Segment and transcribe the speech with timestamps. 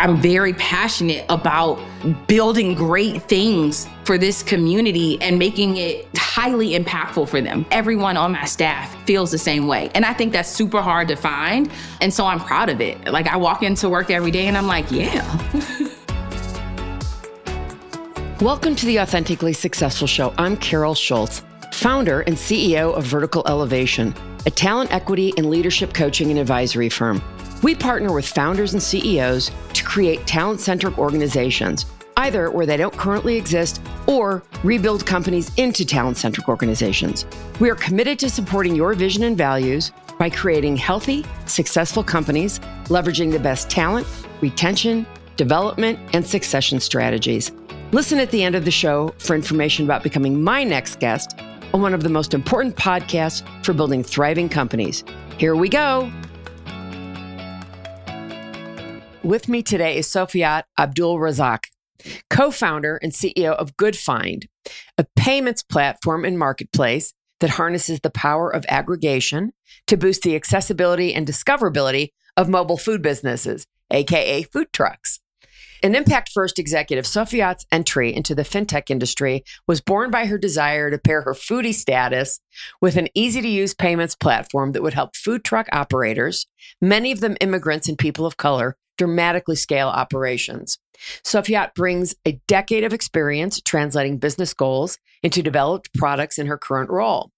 [0.00, 1.76] I'm very passionate about
[2.28, 7.66] building great things for this community and making it highly impactful for them.
[7.72, 9.90] Everyone on my staff feels the same way.
[9.96, 11.68] And I think that's super hard to find.
[12.00, 13.08] And so I'm proud of it.
[13.08, 15.26] Like I walk into work every day and I'm like, yeah.
[18.40, 20.32] Welcome to the Authentically Successful Show.
[20.38, 21.42] I'm Carol Schultz,
[21.72, 24.14] founder and CEO of Vertical Elevation,
[24.46, 27.20] a talent equity and leadership coaching and advisory firm.
[27.62, 32.96] We partner with founders and CEOs to create talent centric organizations, either where they don't
[32.96, 37.26] currently exist or rebuild companies into talent centric organizations.
[37.58, 43.32] We are committed to supporting your vision and values by creating healthy, successful companies, leveraging
[43.32, 44.06] the best talent,
[44.40, 45.04] retention,
[45.36, 47.50] development, and succession strategies.
[47.90, 51.38] Listen at the end of the show for information about becoming my next guest
[51.74, 55.02] on one of the most important podcasts for building thriving companies.
[55.38, 56.10] Here we go.
[59.24, 61.64] With me today is Sofiat Abdul Razak,
[62.30, 64.46] co founder and CEO of GoodFynd,
[64.96, 69.52] a payments platform and marketplace that harnesses the power of aggregation
[69.88, 75.18] to boost the accessibility and discoverability of mobile food businesses, AKA food trucks.
[75.82, 80.90] An impact first executive, Sofiat's entry into the fintech industry was born by her desire
[80.90, 82.40] to pair her foodie status
[82.80, 86.46] with an easy to use payments platform that would help food truck operators,
[86.80, 90.78] many of them immigrants and people of color, dramatically scale operations.
[91.24, 96.90] Sofiat brings a decade of experience translating business goals into developed products in her current
[96.90, 97.30] role.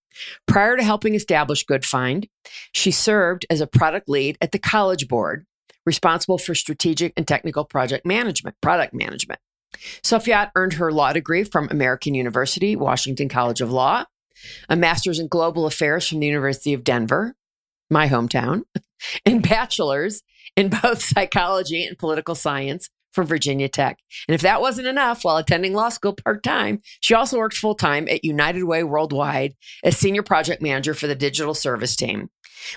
[0.46, 2.28] Prior to helping establish GoodFynd,
[2.72, 5.46] she served as a product lead at the College Board,
[5.86, 9.40] responsible for strategic and technical project management, product management.
[10.02, 14.04] Sofiat earned her law degree from American University, Washington College of Law,
[14.68, 17.34] a master's in global affairs from the University of Denver,
[17.90, 18.64] my hometown,
[19.26, 20.22] and bachelor's
[20.56, 23.98] in both psychology and political science from Virginia Tech.
[24.28, 27.74] And if that wasn't enough, while attending law school part time, she also worked full
[27.74, 32.30] time at United Way Worldwide as senior project manager for the digital service team,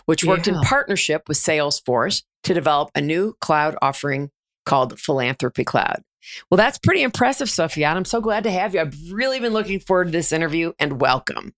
[0.06, 0.56] which worked yeah.
[0.56, 4.32] in partnership with Salesforce to develop a new cloud offering
[4.66, 6.04] called Philanthropy Cloud.
[6.50, 7.88] Well, that's pretty impressive, Sophia.
[7.88, 8.80] I'm so glad to have you.
[8.82, 11.54] I've really been looking forward to this interview and welcome.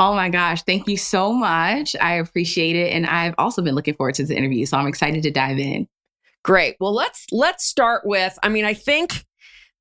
[0.00, 1.94] Oh my gosh, thank you so much.
[2.00, 5.22] I appreciate it and I've also been looking forward to this interview, so I'm excited
[5.24, 5.86] to dive in.
[6.42, 6.76] Great.
[6.80, 9.26] Well, let's let's start with I mean, I think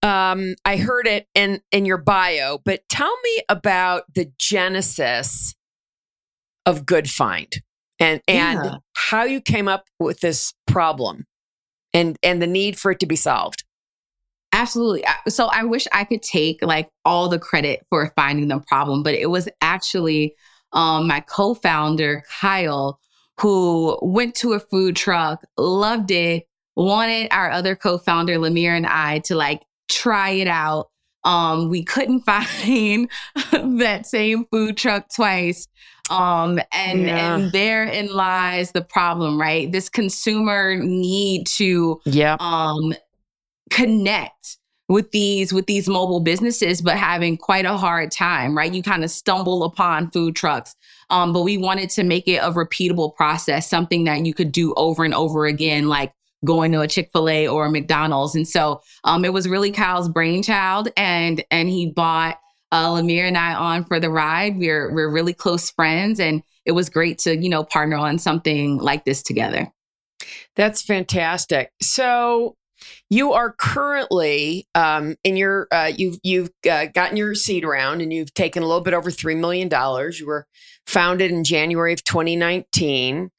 [0.03, 5.55] um I heard it in in your bio, but tell me about the genesis
[6.65, 7.61] of GoodFynd
[7.97, 8.75] and and yeah.
[8.95, 11.27] how you came up with this problem
[11.93, 13.63] and and the need for it to be solved.
[14.59, 15.05] Absolutely.
[15.29, 19.13] So I wish I could take like all the credit for finding the problem, but
[19.13, 20.35] it was actually
[20.73, 22.99] um, my co founder, Kyle,
[23.39, 26.43] who went to a food truck, loved it,
[26.75, 30.89] wanted our other co founder, Lemire, and I to like try it out.
[31.23, 33.09] Um, we couldn't find
[33.53, 35.69] that same food truck twice.
[36.09, 37.35] Um, and, yeah.
[37.37, 39.71] and therein lies the problem, right?
[39.71, 42.35] This consumer need to yeah.
[42.41, 42.93] um,
[43.69, 44.57] connect
[44.89, 48.73] with these with these mobile businesses but having quite a hard time right?
[48.73, 50.75] You kind of stumble upon food trucks.
[51.11, 54.73] Um, but we wanted to make it a repeatable process something that you could do
[54.75, 56.11] over and over again like
[56.45, 58.35] going to a chick-fil-a or a mcdonald's.
[58.35, 62.39] And so um, it was really kyle's brainchild and and he bought
[62.71, 64.57] uh, lemire and i on for the ride.
[64.57, 68.77] We're we're really close friends and it was great to you know partner on something
[68.77, 69.71] like this together.
[70.55, 71.71] That's fantastic.
[71.81, 72.55] So
[73.09, 78.13] you are currently um, in your uh, you've you've uh, gotten your seed round and
[78.13, 80.19] you've taken a little bit over three million dollars.
[80.19, 80.47] You were
[80.85, 83.31] founded in January of 2019.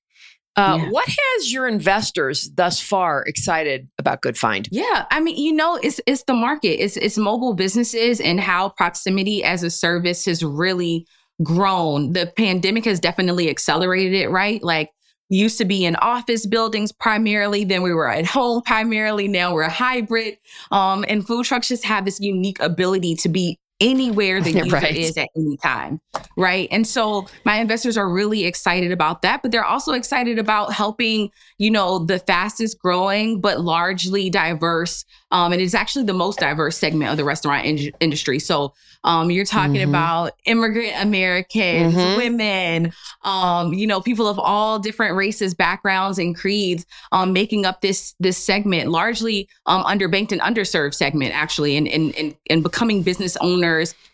[0.57, 0.91] Uh, yeah.
[0.91, 4.69] What has your investors thus far excited about GoodFynd?
[4.71, 8.71] Yeah, I mean, you know, it's it's the market, it's it's mobile businesses and how
[8.71, 11.07] proximity as a service has really
[11.43, 12.13] grown.
[12.13, 14.63] The pandemic has definitely accelerated it, right?
[14.63, 14.91] Like
[15.31, 19.63] used to be in office buildings primarily then we were at home primarily now we're
[19.63, 20.37] a hybrid.
[20.71, 24.97] Um, and food trucks just have this unique ability to be anywhere the user right.
[24.97, 26.01] is at any time
[26.37, 30.73] right and so my investors are really excited about that but they're also excited about
[30.73, 36.41] helping you know the fastest growing but largely diverse um, and it's actually the most
[36.41, 38.73] diverse segment of the restaurant in- industry so
[39.05, 39.91] um, you're talking mm-hmm.
[39.91, 42.17] about immigrant Americans, mm-hmm.
[42.19, 42.93] women,
[43.23, 48.15] um, you know, people of all different races, backgrounds, and creeds, um, making up this
[48.21, 53.39] this segment, largely um, underbanked and underserved segment, actually, and and and, and becoming business
[53.41, 53.70] owners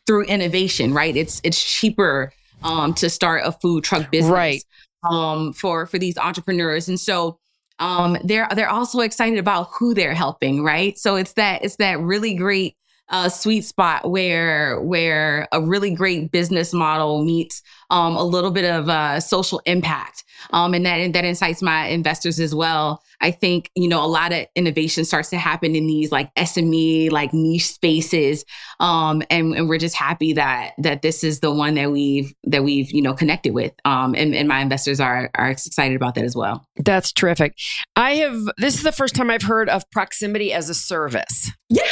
[0.06, 0.92] through innovation.
[0.92, 1.16] Right?
[1.16, 2.32] It's it's cheaper
[2.62, 4.64] um, to start a food truck business, right?
[5.08, 7.38] Um, for for these entrepreneurs, and so
[7.78, 10.98] um, they're they're also excited about who they're helping, right?
[10.98, 12.76] So it's that it's that really great
[13.08, 18.64] uh, sweet spot where where a really great business model meets um, a little bit
[18.64, 23.02] of uh, social impact, um, and that that incites my investors as well.
[23.20, 27.10] I think you know a lot of innovation starts to happen in these like SME
[27.10, 28.44] like niche spaces,
[28.80, 32.64] um, and, and we're just happy that that this is the one that we've that
[32.64, 36.24] we've you know connected with, um, and, and my investors are are excited about that
[36.24, 36.66] as well.
[36.76, 37.54] That's terrific.
[37.96, 41.50] I have this is the first time I've heard of proximity as a service.
[41.68, 41.86] Yeah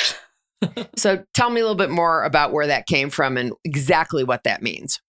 [0.97, 4.45] so tell me a little bit more about where that came from and exactly what
[4.45, 5.01] that means.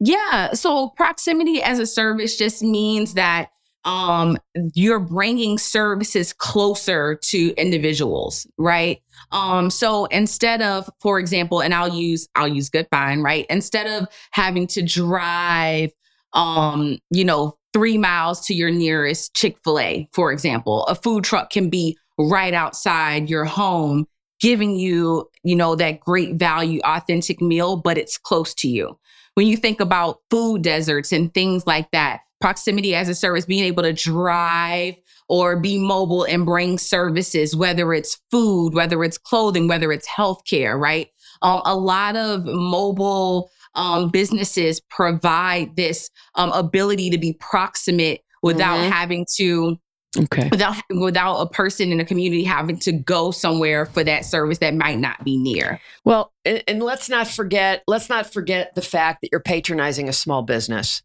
[0.00, 0.52] Yeah.
[0.52, 3.50] So proximity as a service just means that
[3.84, 4.36] um,
[4.74, 9.00] you're bringing services closer to individuals, right?
[9.30, 12.88] Um, so instead of, for example, and I'll use I'll use Good
[13.22, 13.46] right?
[13.48, 15.92] Instead of having to drive,
[16.32, 21.22] um, you know, three miles to your nearest Chick Fil A, for example, a food
[21.22, 24.06] truck can be right outside your home
[24.40, 28.98] giving you, you know, that great value, authentic meal, but it's close to you.
[29.36, 33.64] When you think about food deserts and things like that, proximity as a service, being
[33.64, 34.94] able to drive
[35.28, 40.80] or be mobile and bring services, whether it's food, whether it's clothing, whether it's healthcare,
[40.80, 41.08] right?
[41.42, 48.78] Um, a lot of mobile um, businesses provide this um, ability to be proximate without
[48.78, 48.90] mm-hmm.
[48.90, 49.76] having to
[50.18, 50.48] Okay.
[50.50, 54.74] Without without a person in a community having to go somewhere for that service that
[54.74, 55.80] might not be near.
[56.04, 60.12] Well, and, and let's not forget let's not forget the fact that you're patronizing a
[60.12, 61.02] small business.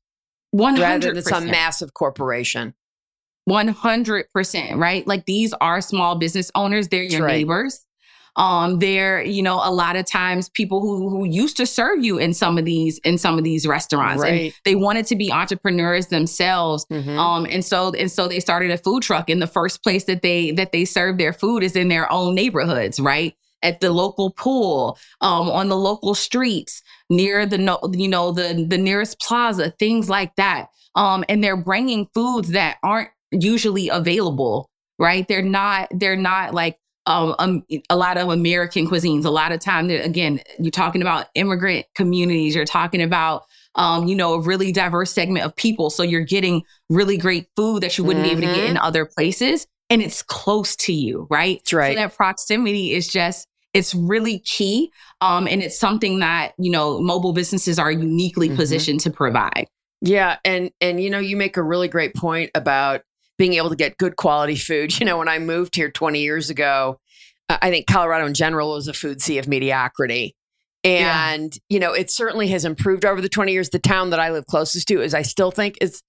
[0.52, 2.74] 100 rather than it's a massive corporation.
[3.50, 5.08] 100%, right?
[5.08, 7.38] Like these are small business owners, they're your right.
[7.38, 7.86] neighbors.
[8.38, 12.18] Um, they're, you know, a lot of times people who who used to serve you
[12.18, 14.22] in some of these in some of these restaurants.
[14.22, 14.30] Right.
[14.32, 16.86] And they wanted to be entrepreneurs themselves.
[16.92, 17.20] Mm-hmm.
[17.20, 19.30] Um, and so and so they started a food truck.
[19.30, 22.34] And the first place that they that they serve their food is in their own
[22.36, 23.36] neighborhoods, right?
[23.64, 28.66] At the local pool, um, on the local streets, near the no, you know the
[28.68, 30.68] the nearest plaza, things like that.
[30.96, 34.70] Um, and they're bringing foods that aren't usually available
[35.00, 39.26] right they're not they're not like um, um, a lot of American cuisines.
[39.26, 42.56] A lot of time, again, you're talking about immigrant communities.
[42.56, 43.46] You're talking about,
[43.76, 45.90] um, you know, a really diverse segment of people.
[45.90, 48.40] So you're getting really great food that you wouldn't mm-hmm.
[48.40, 48.86] be able to get in mm-hmm.
[48.86, 51.58] other places, and it's close to you, right?
[51.60, 51.96] That's right.
[51.96, 57.00] So that proximity is just it's really key, um, and it's something that you know
[57.00, 58.58] mobile businesses are uniquely mm-hmm.
[58.58, 59.68] positioned to provide.
[60.02, 63.02] Yeah, and and you know you make a really great point about
[63.42, 64.92] being able to get good quality food.
[65.02, 67.00] You know, when I moved here 20 years ago,
[67.50, 70.36] I think Colorado in general was a food sea of mediocrity.
[70.84, 71.60] And, yeah.
[71.70, 73.72] you know, it certainly has improved over the 20 years.
[73.72, 76.04] The town that I live closest to is I still think is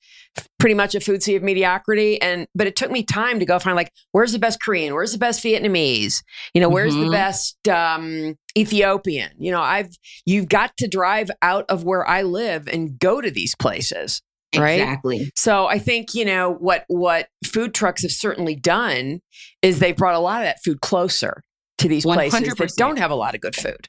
[0.58, 2.20] pretty much a food sea of mediocrity.
[2.20, 4.92] And, but it took me time to go find like, where's the best Korean?
[4.92, 6.22] Where's the best Vietnamese?
[6.52, 7.06] You know, where's mm-hmm.
[7.06, 9.30] the best um, Ethiopian?
[9.38, 9.96] You know, I've,
[10.26, 14.20] you've got to drive out of where I live and go to these places
[14.56, 14.80] right?
[14.80, 15.32] Exactly.
[15.36, 19.20] So i think you know what what food trucks have certainly done
[19.62, 21.42] is they've brought a lot of that food closer
[21.78, 22.14] to these 100%.
[22.14, 23.88] places that don't have a lot of good food.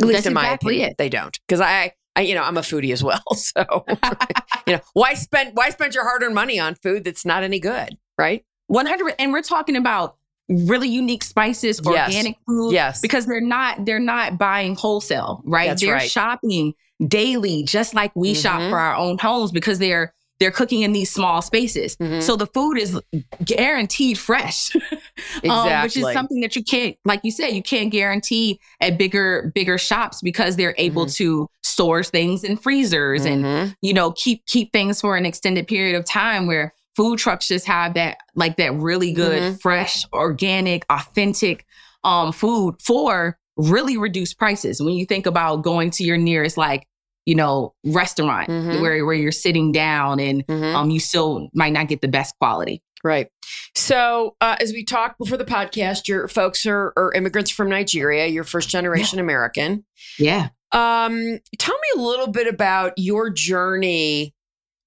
[0.00, 0.98] At least That's in my exactly opinion it.
[0.98, 1.36] they don't.
[1.46, 3.22] Because I, I you know i'm a foodie as well.
[3.34, 3.84] So
[4.66, 7.96] you know why spend why spend your hard-earned money on food that's not any good
[8.18, 8.44] right?
[8.68, 10.16] 100 and we're talking about
[10.50, 12.34] really unique spices organic yes.
[12.46, 16.10] food yes because they're not they're not buying wholesale right That's they're right.
[16.10, 16.74] shopping
[17.06, 18.40] daily, just like we mm-hmm.
[18.40, 21.96] shop for our own homes because they're they're cooking in these small spaces.
[21.98, 22.20] Mm-hmm.
[22.20, 22.98] So the food is
[23.44, 24.74] guaranteed fresh.
[24.74, 25.50] exactly.
[25.50, 29.52] um, which is something that you can't, like you said, you can't guarantee at bigger,
[29.54, 31.24] bigger shops because they're able mm-hmm.
[31.24, 33.72] to store things in freezers and, mm-hmm.
[33.82, 37.66] you know, keep keep things for an extended period of time where food trucks just
[37.66, 39.56] have that like that really good, mm-hmm.
[39.56, 41.66] fresh, organic, authentic
[42.02, 44.80] um food for really reduced prices.
[44.80, 46.86] When you think about going to your nearest like
[47.26, 48.80] you know, restaurant mm-hmm.
[48.80, 50.76] where where you're sitting down and mm-hmm.
[50.76, 52.82] um you still might not get the best quality.
[53.02, 53.28] Right.
[53.74, 58.26] So, uh, as we talked before the podcast, your folks are, are immigrants from Nigeria.
[58.26, 59.22] You're first generation yeah.
[59.22, 59.84] American.
[60.18, 60.48] Yeah.
[60.72, 64.34] Um, tell me a little bit about your journey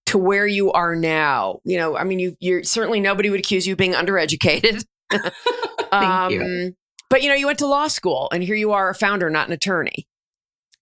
[0.08, 1.60] to where you are now.
[1.64, 4.86] You know, I mean, you, you're certainly nobody would accuse you of being undereducated.
[5.12, 6.76] Thank um, you.
[7.10, 9.48] But you know, you went to law school, and here you are, a founder, not
[9.48, 10.08] an attorney.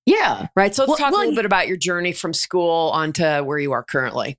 [0.06, 0.48] Yeah.
[0.56, 0.74] Right.
[0.74, 3.60] So let's well, talk well, a little bit about your journey from school onto where
[3.60, 4.38] you are currently.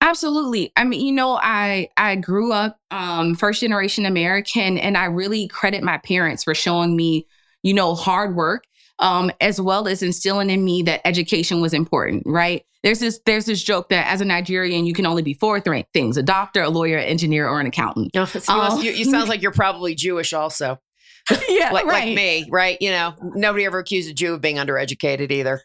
[0.00, 0.70] Absolutely.
[0.76, 5.48] I mean, you know, I I grew up um, first generation American, and I really
[5.48, 7.26] credit my parents for showing me,
[7.62, 8.64] you know, hard work,
[8.98, 12.24] um, as well as instilling in me that education was important.
[12.26, 12.64] Right.
[12.84, 15.86] There's this there's this joke that as a Nigerian, you can only be four th-
[15.92, 18.12] things: a doctor, a lawyer, an engineer, or an accountant.
[18.14, 20.78] Oh, so you, must- you, you sound like you're probably Jewish also.
[21.48, 22.06] yeah, like, right.
[22.08, 22.76] like me, right?
[22.80, 25.62] You know, nobody ever accused a Jew of being undereducated either.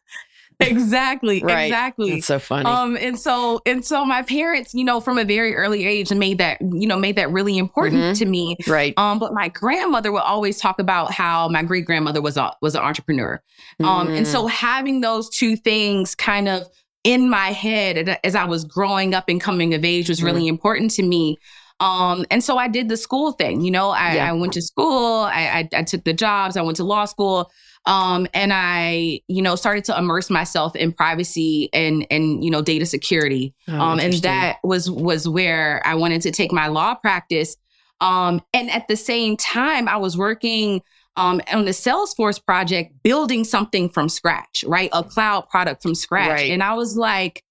[0.62, 1.64] exactly, Right.
[1.66, 2.12] exactly.
[2.16, 2.66] That's so funny.
[2.66, 6.38] Um, and so and so my parents, you know, from a very early age made
[6.40, 8.18] that, you know, made that really important Mhm.
[8.20, 8.56] to me.
[8.68, 8.94] right.
[8.98, 12.76] Um, but my grandmother would always talk about how my great grandmother was a was
[12.76, 13.42] an entrepreneur.
[13.84, 14.32] Um, and Mm.
[14.32, 16.64] so having those two things kind of
[17.03, 20.91] in my head as I was growing up and coming of age was really important
[20.91, 21.38] to me.
[21.79, 23.62] Um, and so I did the school thing.
[23.62, 24.29] You know, I, Yeah.
[24.29, 27.50] I went to school, I, I, I took the jobs, I went to law school.
[27.86, 32.62] Um, and I, you know, started to immerse myself in privacy and and you know
[32.62, 33.56] data security.
[33.70, 37.56] Oh, um, and that was was where I wanted to take my law practice.
[38.01, 40.82] Um, and at the same time, I was working
[41.20, 44.90] um, on the Salesforce project, building something from scratch, right?
[44.94, 46.30] A cloud product from scratch.
[46.30, 46.52] Right.
[46.52, 47.44] And I was like,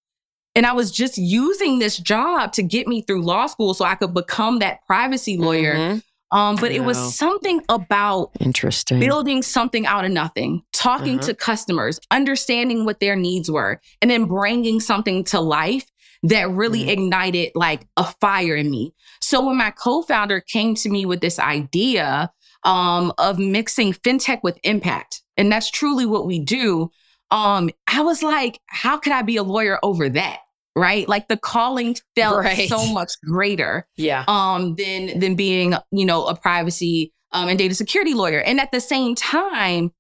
[0.55, 3.95] and I was just using this job to get me through law school so I
[3.95, 5.75] could become that privacy lawyer.
[5.75, 6.03] Mhm.
[6.31, 9.01] Um, but it was something about Interesting.
[9.01, 11.29] building something out of nothing, talking Uh-huh.
[11.29, 15.87] to customers, understanding what their needs were, and then bringing something to life
[16.23, 16.89] that really Mhm.
[16.89, 18.93] ignited like a fire in me.
[19.21, 22.31] So when my co-founder came to me with this idea
[22.65, 26.91] um, of mixing fintech with impact, and that's truly what we do,
[27.31, 30.41] um, I was like, how could I be a lawyer over that?
[30.77, 31.09] Right?
[31.09, 32.69] Like the calling felt Right.
[32.69, 34.25] so much greater yeah.
[34.29, 38.71] um than than being you know a privacy um, and data security lawyer and at
[38.71, 39.91] the same time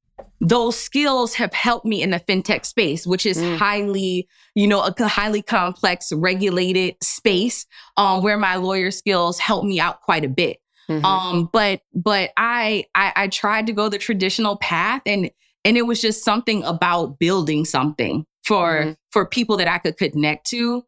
[0.41, 3.57] those skills have helped me in the fintech space which is Mm.
[3.59, 9.81] highly you know a highly complex regulated space um, where my lawyer skills help me
[9.81, 10.59] out quite a bit
[10.91, 11.05] Mhm.
[11.05, 15.31] um but but I, I i tried to go the traditional path and
[15.65, 18.97] and it was just something about building something for Mhm.
[19.13, 20.83] for people that i could connect to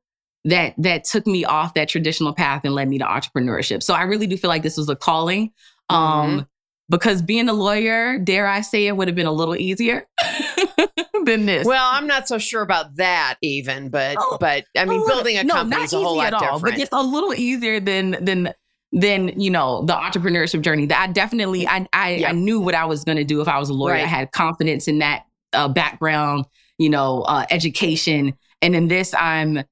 [0.45, 4.03] that that took me off that traditional path and led me to entrepreneurship so i
[4.03, 5.51] really do feel like this was a calling
[5.91, 6.47] um
[6.89, 10.07] because being a lawyer dare i say it would have been a little easier
[11.27, 15.01] than this well, I'm not so sure about that even, but Oh, but I mean,
[15.01, 16.63] little- building a no, company not is a whole lot at all, different.
[16.77, 18.55] But it's a little easier than than
[18.93, 20.87] than you know the entrepreneurship journey.
[20.87, 22.31] That I definitely I I, Yeah.
[22.31, 23.95] I knew what I was going to do if I was a lawyer.
[23.95, 24.05] Right.
[24.05, 26.47] I had confidence in that uh, background,
[26.79, 29.63] you know, uh, education, and in this I'm.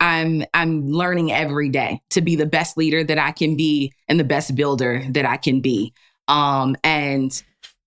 [0.00, 4.18] I'm I'm learning every day to be the best leader that I can be and
[4.18, 5.94] the best builder that I can be.
[6.26, 7.40] Um and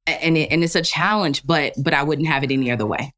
[0.07, 3.13] and it, and it's a challenge, but but I wouldn't have it any other way.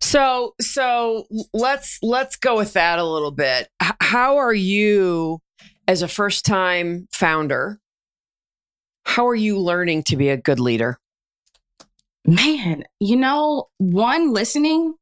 [0.00, 3.68] So so let's let's go with that a little bit.
[4.00, 5.40] How are you
[5.90, 7.80] as a first time founder?
[9.04, 11.00] How are you learning to be a good leader?
[12.24, 14.94] Man, you know, one listening,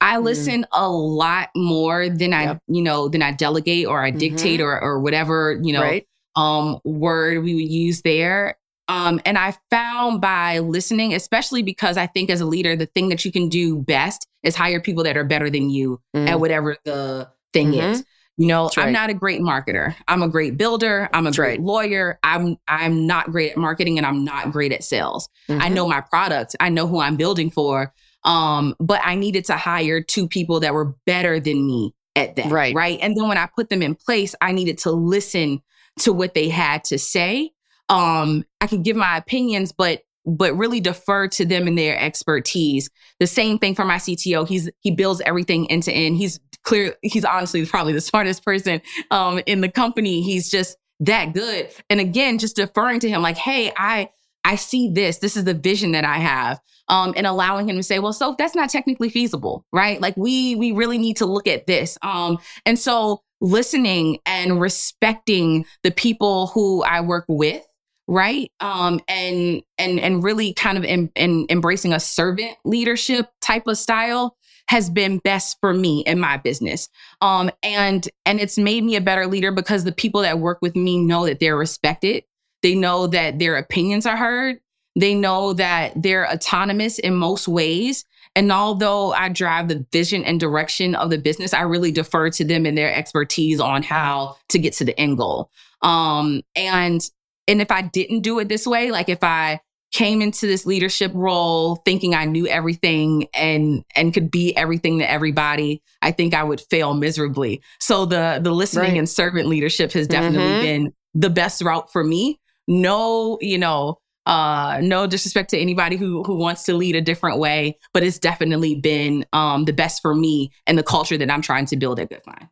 [0.00, 0.22] I Mhm.
[0.22, 2.58] listen a lot more than I, Yep.
[2.68, 6.06] you know, than I delegate or I dictate or or whatever, you know, right?
[6.34, 8.56] um word we would use there.
[8.88, 13.08] Um and I found by listening, especially because I think as a leader, the thing
[13.10, 16.28] that you can do best is hire people that are better than you Mm.
[16.28, 17.90] at whatever the thing Mhm.
[17.92, 18.04] is.
[18.38, 19.94] You know, That's I'm not a great marketer.
[20.08, 21.08] I'm a great builder.
[21.12, 21.60] I'm a That's great right.
[21.60, 22.18] lawyer.
[22.22, 25.28] I'm I'm not great at marketing and I'm not great at sales.
[25.48, 25.74] I Mhm.
[25.74, 26.56] know my product.
[26.58, 27.92] I know who I'm building for.
[28.24, 32.50] Um, but I needed to hire two people that were better than me at that.
[32.50, 32.74] Right.
[32.74, 32.98] Right.
[33.02, 35.60] And then when I put them in place, I needed to listen
[36.00, 37.50] to what they had to say.
[37.88, 42.88] Um, I could give my opinions, but but really defer to them and their expertise.
[43.18, 44.46] The same thing for my CTO.
[44.48, 46.16] He's he builds everything end to end.
[46.16, 46.94] He's clear.
[47.02, 50.22] He's honestly probably the smartest person um, in the company.
[50.22, 51.68] He's just that good.
[51.90, 54.10] And again, just deferring to him, like, hey, I
[54.44, 55.18] I see this.
[55.18, 56.60] This is the vision that I have.
[56.88, 60.00] Um, and allowing him to say, well, so that's not technically feasible, right?
[60.00, 61.96] Like we we really need to look at this.
[62.02, 67.64] Um, and so listening and respecting the people who I work with,
[68.08, 68.50] right?
[68.60, 73.78] Um, and and and really kind of em- em- embracing a servant leadership type of
[73.78, 74.36] style
[74.68, 76.88] has been best for me in my business.
[77.20, 80.76] Um, and and it's made me a better leader because the people that work with
[80.76, 82.24] me know that they're respected.
[82.62, 84.60] They know that their opinions are heard.
[84.94, 88.04] They know that they're autonomous in most ways.
[88.34, 92.44] And although I drive the vision and direction of the business, I really defer to
[92.44, 95.50] them and their expertise on how to get to the end goal.
[95.82, 97.02] Um, and
[97.48, 99.60] and if I didn't do it this way, like if I
[99.92, 105.10] came into this leadership role thinking I knew everything and and could be everything to
[105.10, 107.62] everybody, I think I would fail miserably.
[107.78, 108.98] So the the listening Right.
[108.98, 110.60] and servant leadership has definitely Mhm.
[110.60, 112.38] been the best route for me.
[112.66, 117.40] No, you know, Uh, no disrespect to anybody who who wants to lead a different
[117.40, 121.42] way, but it's definitely been um, the best for me and the culture that I'm
[121.42, 122.48] trying to build at GoodFynd.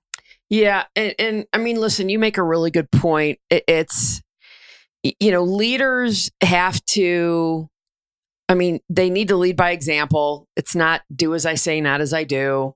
[0.49, 3.39] Yeah, and, and I mean, listen, you make a really good point.
[3.51, 4.21] It, it's
[5.03, 7.69] you know, leaders have to.
[8.49, 10.49] I mean, they need to lead by example.
[10.57, 12.75] It's not do as I say, not as I do.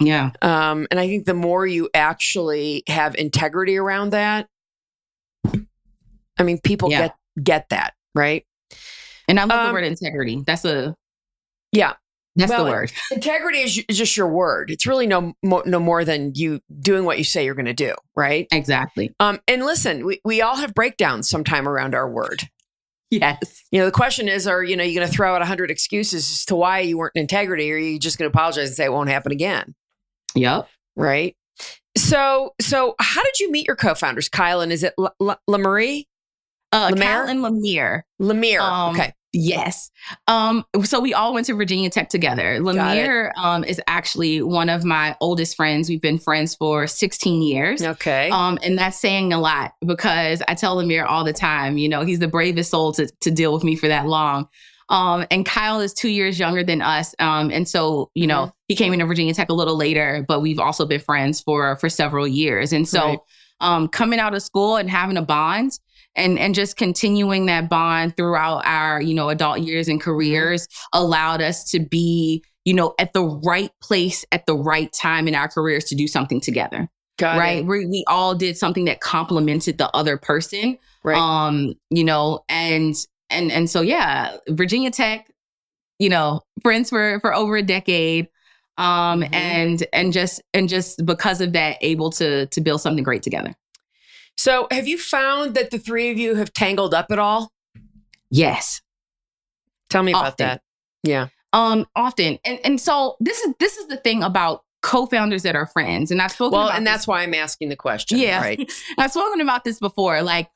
[0.00, 0.32] Yeah.
[0.42, 4.48] Um, and I think the more you actually have integrity around that,
[6.36, 6.98] I mean, people Yeah.
[7.00, 8.44] get get that, right?
[9.28, 10.42] And I love the Um, word integrity.
[10.46, 10.96] That's a
[11.72, 11.94] Yeah.
[12.36, 12.92] That's Well, the word.
[13.12, 14.70] Integrity is, is just your word.
[14.70, 17.72] It's really no mo- no more than you doing what you say you're going to
[17.74, 18.46] do, right?
[18.52, 19.14] Exactly.
[19.20, 22.42] Um, and listen, we, we all have breakdowns sometime around our word.
[23.10, 23.62] Yes.
[23.70, 25.70] You know, the question is, are you know you going to throw out a hundred
[25.70, 28.66] excuses as to why you weren't in integrity, or are you just going to apologize
[28.68, 29.74] and say it won't happen again,
[30.34, 30.68] Yep.
[30.96, 31.36] right?
[31.96, 36.08] So, so how did you meet your co-founders, Kyle and is it La Marie
[36.72, 37.26] Uh, Lemaire?
[37.26, 38.02] Cal and Lemire.
[38.20, 38.60] Lemire?
[38.60, 39.90] Um, okay, Yes.
[40.28, 42.58] Um, so we all went to Virginia Tech together.
[42.60, 45.88] Lemire um, is actually one of my oldest friends.
[45.88, 47.82] We've been friends for 16 years.
[47.82, 51.88] okay, Um, and that's saying a lot because I tell Lemire all the time, you
[51.88, 54.48] know, he's the bravest soul to, to deal with me for that long.
[54.90, 57.14] Um, and Kyle is two years younger than us.
[57.18, 60.58] Um, and so, you know, he came into Virginia Tech a little later, but we've
[60.60, 62.72] also been friends for for several years.
[62.72, 63.18] And so Right.
[63.60, 65.78] um coming out of school and having a bond
[66.16, 71.40] and and just continuing that bond throughout our, you know, adult years and careers allowed
[71.42, 75.48] us to be, you know, at the right place at the right time in our
[75.48, 77.66] careers to do something together got right it.
[77.66, 81.16] we, we all did something that complemented the other person right.
[81.16, 82.96] um you know and
[83.30, 85.30] and and so yeah virginia tech
[86.00, 88.26] you know friends for for over a decade
[88.78, 89.32] um Mhm.
[89.32, 93.54] and and just and just because of that able to to build something great together
[94.36, 97.52] so, have you found that the three of you have tangled up at all?
[98.30, 98.80] yes
[99.90, 100.62] Tell me about that.
[101.04, 105.56] Yeah, um often and and so this is this is the thing about co-founders that
[105.56, 108.18] are friends and i've spoken well, about and this that's why I'm asking the question.
[108.18, 108.40] Yeah.
[108.40, 108.72] right.
[108.98, 110.22] I've spoken about this before.
[110.22, 110.50] Like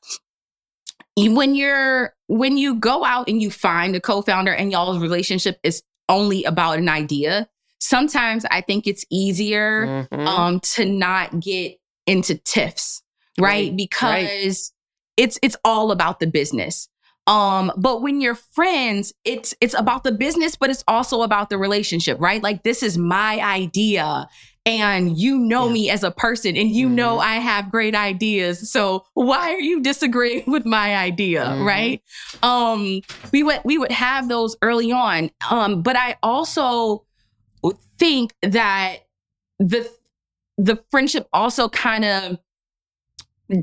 [1.17, 5.83] when you're when you go out and you find a co-founder and y'all's relationship is
[6.07, 7.47] only about an idea,
[7.79, 10.27] sometimes I think it's easier Mhm.
[10.27, 13.01] um to not get into tiffs,
[13.39, 13.69] right?
[13.69, 14.73] Right, Because
[15.17, 16.87] it's it's all about the business.
[17.27, 21.57] Um, but when you're friends, it's it's about the business, but it's also about the
[21.57, 22.41] relationship, right?
[22.41, 24.27] Like this is my idea,
[24.65, 25.73] and you know Yeah.
[25.73, 27.23] me as a person, and you know Mhm.
[27.23, 28.71] I have great ideas.
[28.71, 31.65] So why are you disagreeing with my idea, Mhm.
[31.65, 32.01] right?
[32.41, 35.29] Um, we would we would have those early on.
[35.51, 37.05] Um, but I also
[37.99, 38.99] think that
[39.59, 39.87] the
[40.57, 42.37] the friendship also kind of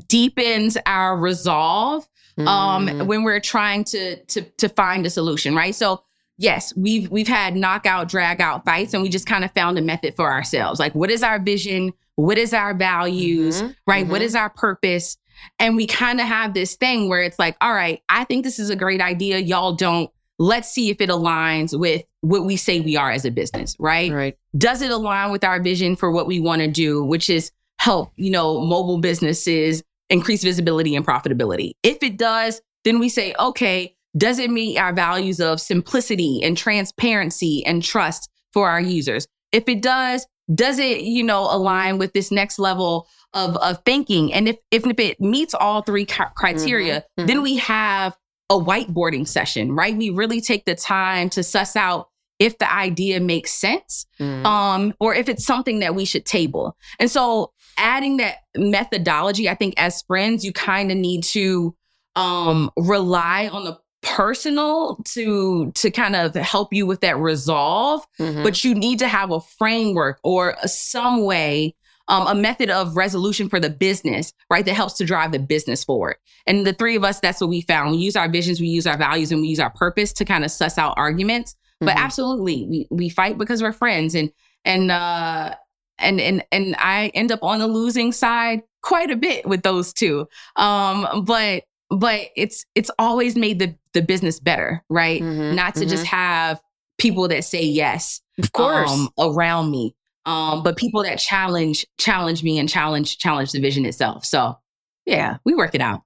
[0.07, 2.07] deepens our resolve
[2.39, 3.05] um Mhm.
[3.07, 6.03] when we're trying to to to find a solution right so
[6.37, 9.81] yes we've we've had knockout drag out fights and we just kind of found a
[9.81, 13.75] method for ourselves like what is our vision what is our values Mhm.
[13.87, 14.25] right what Mhm.
[14.25, 15.17] is our purpose
[15.59, 18.59] and we kind of have this thing where it's like all right i think this
[18.59, 22.79] is a great idea y'all don't let's see if it aligns with what we say
[22.81, 24.37] we are as a business right right.
[24.55, 28.11] does it align with our vision for what we want to do which is help
[28.15, 31.71] you know mobile businesses increase visibility and profitability.
[31.83, 36.57] If it does then we say okay does it meet our values of simplicity and
[36.57, 39.27] transparency and trust for our users?
[39.51, 44.33] If it does does it you know align with this next level of, of thinking?
[44.33, 48.15] And if, if it meets all three cri- criteria Mhm, then we have
[48.49, 49.95] a whiteboarding session right?
[49.95, 52.07] We really take the time to suss out
[52.39, 54.45] if the idea makes sense Mhm.
[54.45, 56.77] um, or if it's something that we should table.
[56.99, 61.75] And so adding that methodology, I think as friends, you kind of need to
[62.15, 68.05] um rely on the personal to to kind of help you with that resolve.
[68.19, 68.43] Mhm.
[68.43, 71.75] but you need to have a framework or a, some way
[72.09, 75.83] um, a method of resolution for the business right that helps to drive the business
[75.83, 76.15] forward.
[76.45, 77.91] And the three of us that's what we found.
[77.91, 80.45] We use our visions we use our values and we use our purpose to kind
[80.45, 81.55] of suss out arguments.
[81.81, 82.03] But Mhm.
[82.05, 84.15] absolutely we we fight because we're friends.
[84.15, 84.31] And
[84.63, 85.55] and uh
[85.99, 89.91] and and and I end up on the losing side quite a bit with those
[89.93, 95.55] two um but but it's it's always made the the business better right Mhm.
[95.55, 96.61] not to just have
[96.97, 98.89] people that say yes of course.
[98.89, 103.85] um, around me um but people that challenge challenge me and challenge challenge the vision
[103.85, 104.57] itself so
[105.05, 106.01] yeah we work it out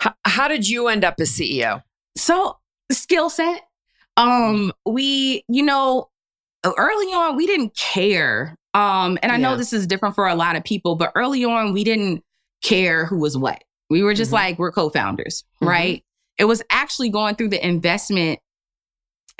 [0.00, 1.82] how, how did you end up as CEO?
[2.16, 2.56] so
[2.90, 3.62] skill set
[4.16, 6.08] um we you know
[6.64, 10.56] early on we didn't care um and i know this is different for a lot
[10.56, 12.22] of people but early on we didn't
[12.62, 14.34] care who was what we were just Mhm.
[14.34, 15.68] like we're co-founders Mhm.
[15.68, 16.04] right
[16.38, 18.40] it was actually going through the investment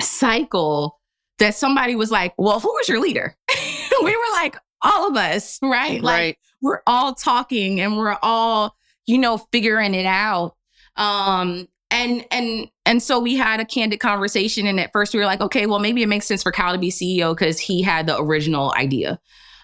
[0.01, 0.99] cycle
[1.39, 3.35] that somebody was like, Well, who was your leader?
[4.03, 6.01] we were like, All of us, right?
[6.01, 6.37] Like, right.
[6.61, 10.55] we're all talking and we're all, you know, figuring it out.
[10.95, 15.25] Um, and and and so we had a candid conversation and at first we were
[15.25, 18.05] like okay well maybe it makes sense for kyle to be ceo because he had
[18.07, 19.19] the original idea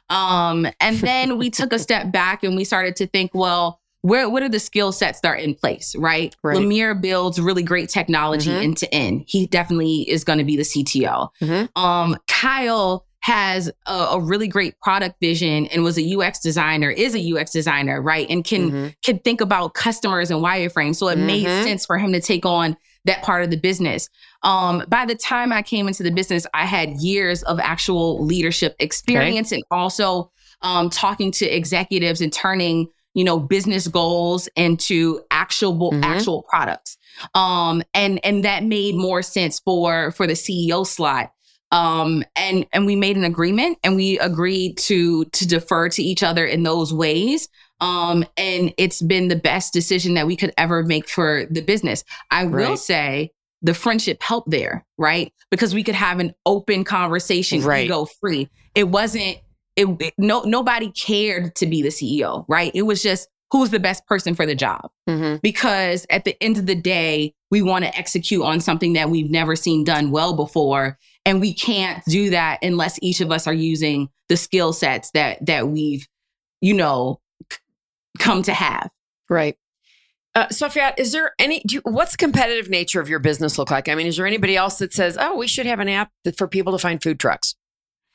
[0.10, 4.28] um and then we took a step back and we started to think well where
[4.30, 6.58] what are the skill sets that are in place right, Right.
[6.58, 8.64] lemire builds really great technology Mhm.
[8.64, 11.70] end to end he definitely is going to be the cto Mhm.
[11.76, 17.16] um kyle has a, a really great product vision and was a ux designer is
[17.16, 18.96] a ux designer right and can Mhm.
[19.04, 20.96] can think about customers and wireframes.
[20.98, 21.64] So it made Mhm.
[21.64, 24.10] sense for him to take on that part of the business.
[24.44, 28.76] Um, by the time I came into the business, I had years of actual leadership
[28.80, 30.32] experience and also
[30.64, 36.04] um, talking to executives and turning you know business goals into actual Mhm.
[36.04, 36.98] actual products
[37.36, 41.32] um and and that made more sense for for the ceo slot
[41.72, 46.24] um and and we made an agreement and we agreed to to defer to each
[46.24, 47.48] other in those ways.
[47.80, 52.04] Um and it's been the best decision that we could ever make for the business.
[52.30, 53.32] I will say
[53.62, 55.32] the friendship helped there right?
[55.50, 57.86] Because we could have an open conversation Right.
[57.86, 58.50] ego free.
[58.76, 59.38] It wasn't
[59.76, 62.72] it, it- no nobody cared to be the ceo right?
[62.76, 64.90] It was just who's the best person for the job.
[65.10, 65.42] Mhm.
[65.42, 69.30] because at the end of the day, we want to execute on something that we've
[69.30, 70.98] never seen done well before.
[71.26, 75.46] And we can't do that unless each of us are using the skill sets that
[75.46, 76.08] that we've,
[76.62, 77.20] you know,
[77.52, 77.60] c-
[78.18, 78.90] come to have.
[79.30, 79.56] Right.
[80.34, 83.70] Uh, Sophia, is there any, do you, what's the competitive nature of your business look
[83.70, 83.90] like?
[83.90, 86.38] I mean, is there anybody else that says, oh, we should have an app that,
[86.38, 87.56] for people to find food trucks?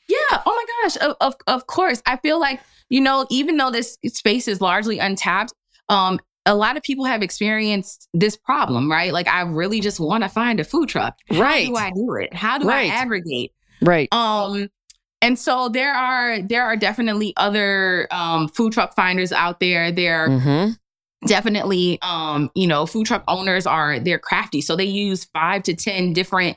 [0.08, 0.16] Yeah.
[0.32, 0.96] Oh my gosh.
[0.96, 2.02] Of, of of course.
[2.06, 5.52] I feel like, you know, even though this space is largely untapped,
[5.88, 9.12] um, a lot of people have experienced this problem, right?
[9.12, 11.18] Like I really just want to find a food truck.
[11.32, 11.66] Right.
[11.66, 12.34] How do I do it?
[12.34, 12.90] How do Right.
[12.90, 13.52] I aggregate?
[13.82, 14.08] Right.
[14.12, 14.68] Um,
[15.20, 19.90] and so there are there are definitely other um, food truck finders out there.
[19.92, 20.72] There Mm-hmm.
[21.26, 25.74] definitely um, you know food truck owners are they're crafty, so they use five to
[25.74, 26.56] ten different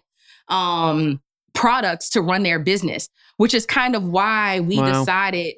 [0.50, 1.22] um,
[1.54, 4.86] products to run their business, which is kind of why we Wow.
[5.00, 5.56] decided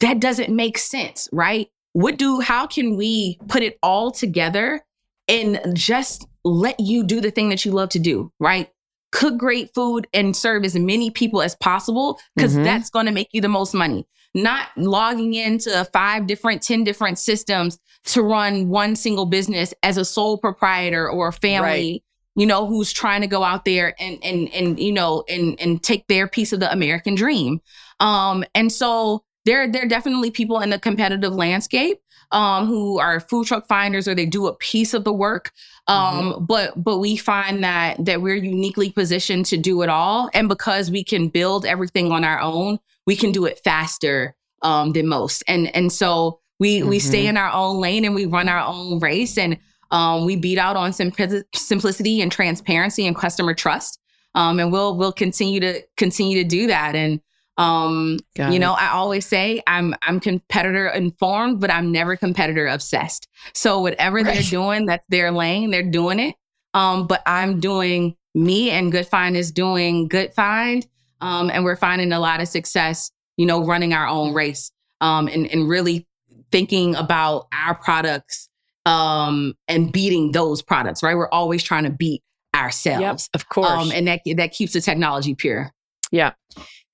[0.00, 1.68] that doesn't make sense, right?
[1.92, 4.82] What do how can we put it all together
[5.28, 8.68] and just let you do the thing that you love to do, right?
[9.12, 12.64] Cook great food and serve as many people as possible because Mhm.
[12.64, 14.06] that's going to make you the most money.
[14.34, 20.04] Not logging into five different, 10 different systems to run one single business as a
[20.04, 22.04] sole proprietor or a family,
[22.36, 25.82] you know, who's trying to go out there and and and you know and and
[25.82, 27.60] take their piece of the American dream.
[27.98, 31.98] Um, and so there there are definitely people in the competitive landscape
[32.32, 35.52] um, who are food truck finders or they do a piece of the work.
[35.86, 40.48] Um, But but we find that that we're uniquely positioned to do it all, and
[40.48, 45.08] because we can build everything on our own, we can do it faster um, than
[45.08, 45.42] most.
[45.48, 49.00] And and so we we stay in our own lane and we run our own
[49.00, 49.58] race, and
[49.90, 53.98] um, we beat out on simpli- simplicity and transparency and customer trust.
[54.34, 56.94] Um, and we'll we'll continue to continue to do that.
[56.94, 57.20] And
[57.60, 58.58] um, Got you it.
[58.60, 63.28] know, I always say I'm I'm competitor informed, but I'm never competitor obsessed.
[63.54, 64.44] So whatever they're Right.
[64.50, 65.70] doing, that's their lane.
[65.70, 66.34] They're doing it.
[66.74, 70.86] Um, but I'm doing me, and GoodFynd is doing GoodFynd,
[71.20, 73.10] um, and we're finding a lot of success.
[73.36, 74.70] You know, running our own race,
[75.00, 76.06] um, and and really
[76.52, 78.48] thinking about our products,
[78.86, 81.02] um, and beating those products.
[81.02, 82.22] Right, we're always trying to beat
[82.54, 83.68] Yep, ourselves, of course.
[83.68, 85.72] um, and that that keeps the technology pure.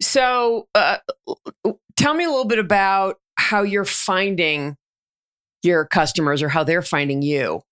[0.01, 0.99] So uh,
[1.97, 4.77] tell me a little bit about how you're finding
[5.63, 7.63] your customers or how they're finding you.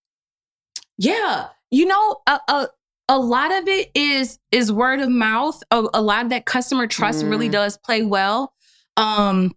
[0.98, 2.68] Yeah, you know, a, a
[3.08, 5.62] a lot of it is is word of mouth.
[5.70, 7.52] A, a lot of that customer trust really Mm.
[7.52, 8.52] does play well.
[8.96, 9.52] Um,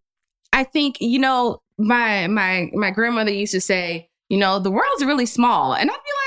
[0.51, 5.05] I think you know my my my grandmother used to say, you know, the world's
[5.05, 6.11] really small, and I'd be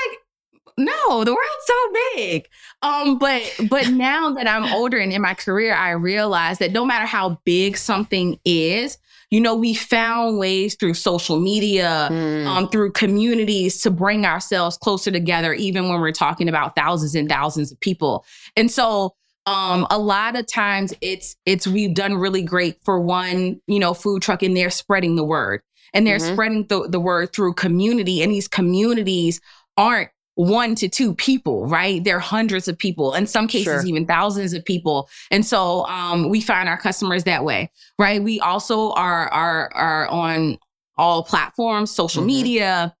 [0.77, 1.75] No, the world's so
[2.15, 2.47] big.
[2.81, 6.85] Um, but but now that I'm older and in my career, I realize that no
[6.85, 8.97] matter how big something is,
[9.29, 12.45] you know, we found ways through social media, Mm.
[12.47, 17.29] um, through communities to bring ourselves closer together, even when we're talking about thousands and
[17.29, 18.25] thousands of people.
[18.57, 23.59] And so, um, a lot of times it's it's we've done really great for one,
[23.67, 25.61] you know, food truck, and they're spreading the word,
[25.93, 26.33] and they're Mhm.
[26.33, 29.39] spreading the, the word through community, and these communities
[29.77, 32.03] aren't one to two people, right?
[32.03, 33.85] There are hundreds of people, in some cases, Sure.
[33.85, 35.09] even thousands of people.
[35.29, 38.23] And so um, we find our customers that way, right?
[38.23, 40.57] We also are are are on
[40.97, 42.27] all platforms, social Mhm.
[42.27, 42.95] media,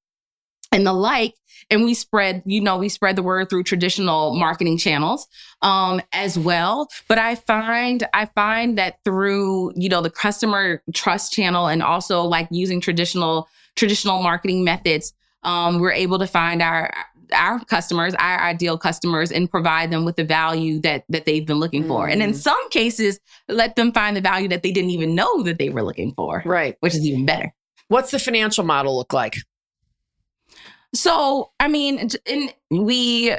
[0.71, 1.33] and the like
[1.69, 5.27] and we spread you know we spread the word through traditional marketing channels
[5.61, 11.33] um as well but i find i find that through you know the customer trust
[11.33, 15.13] channel and also like using traditional traditional marketing methods
[15.43, 16.91] um we're able to find our
[17.33, 21.59] our customers our ideal customers and provide them with the value that that they've been
[21.59, 22.35] looking for and in Mm.
[22.35, 25.83] some cases let them find the value that they didn't even know that they were
[25.83, 26.75] looking for Right.
[26.81, 27.53] which is even better
[27.87, 29.35] What's the financial model look like?
[30.93, 33.35] So, I mean, in we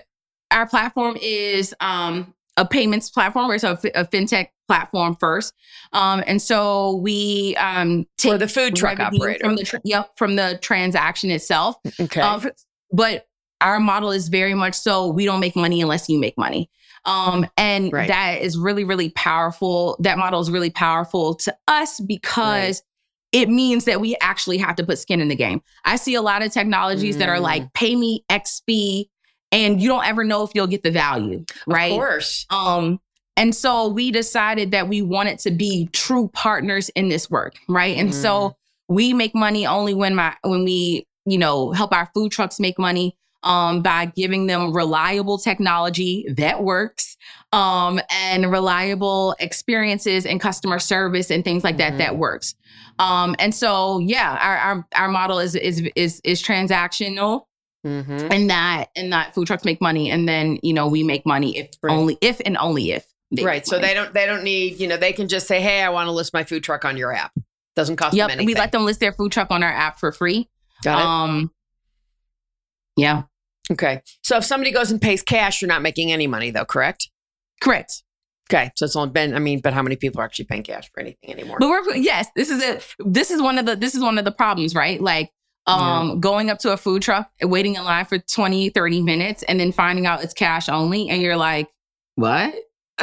[0.50, 3.48] our platform is um a payments platform.
[3.48, 5.54] We're so a, a fintech platform first.
[5.92, 9.44] Um and so we um For take the food truck operator.
[9.44, 11.76] from the tr- yep, from the transaction itself.
[12.00, 12.20] okay.
[12.20, 12.46] Um,
[12.92, 13.26] but
[13.62, 16.68] our model is very much so we don't make money unless you make money.
[17.04, 18.08] Um, and Right.
[18.08, 19.96] that is really, really powerful.
[20.00, 22.82] That model is really powerful to us because
[23.32, 25.62] it means that we actually have to put skin in the game.
[25.84, 27.42] I see a lot of technologies that are Mm.
[27.42, 29.08] like pay me X fee
[29.50, 31.92] and you don't ever know if you'll get the value, right?
[31.92, 32.46] Of course.
[32.50, 33.00] Um,
[33.36, 37.96] and so we decided that we wanted to be true partners in this work, right?
[37.96, 38.14] And Mm.
[38.14, 38.56] so
[38.88, 42.78] we make money only when my when we, you know, help our food trucks make
[42.78, 47.16] money um by giving them reliable technology that works
[47.52, 51.98] um and reliable experiences and customer service and things like that Mhm.
[51.98, 52.54] that works.
[52.98, 57.46] Um and so yeah, our our, our model is is is is transactional
[57.84, 58.28] Mm-hmm.
[58.30, 61.58] and that and that food trucks make money and then you know we make money
[61.58, 61.92] if Right.
[61.92, 63.66] only if and only if they Right.
[63.66, 63.88] So money.
[63.88, 66.12] they don't they don't need, you know, they can just say, Hey, I want to
[66.12, 67.32] list my food truck on your app.
[67.74, 68.46] Doesn't cost yep them anything.
[68.46, 70.48] we let them list their food truck on our app for free
[70.84, 71.04] Got it?
[71.04, 71.50] um
[72.96, 73.22] yeah
[73.72, 74.02] okay.
[74.22, 77.08] So if somebody goes and pays cash, you're not making any money though, correct?
[77.60, 78.02] correct
[78.50, 78.70] Okay.
[78.76, 81.00] So it's only been I mean, but how many people are actually paying cash for
[81.00, 81.58] anything anymore?
[81.60, 84.24] but we're yes this is it this is one of the this is one of
[84.24, 85.30] the problems right like
[85.68, 89.42] um going up to a food truck and waiting in line for 20 30 minutes
[89.44, 91.68] and then finding out it's cash only and you're like
[92.16, 92.52] what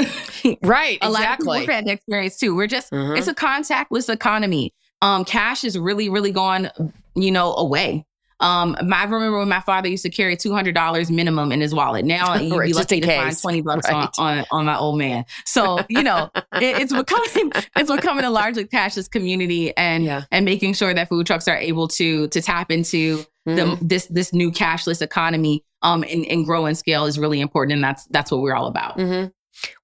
[0.64, 0.98] right.
[1.02, 1.60] a lot of exactly.
[1.62, 3.18] people had that experience too we're just Mhm.
[3.18, 4.74] it's a contactless economy.
[5.02, 6.70] Um, cash is really, really gone,
[7.16, 8.06] you know, away.
[8.42, 11.60] Um, my- I remember when my father used to carry two hundred dollars minimum in
[11.62, 12.06] his wallet.
[12.06, 14.10] Now you'd Right, be just lucky to find twenty bucks Right.
[14.18, 15.26] on, on on my old man.
[15.46, 20.24] So you know, it, it's becoming it's becoming a largely cashless community, and Yeah.
[20.32, 23.80] and making sure that food trucks are able to to tap into Mhm.
[23.80, 27.74] the, this this new cashless economy um and, and grow and scale is really important,
[27.74, 28.98] and that's that's what we're all about.
[28.98, 29.30] Mm-hmm.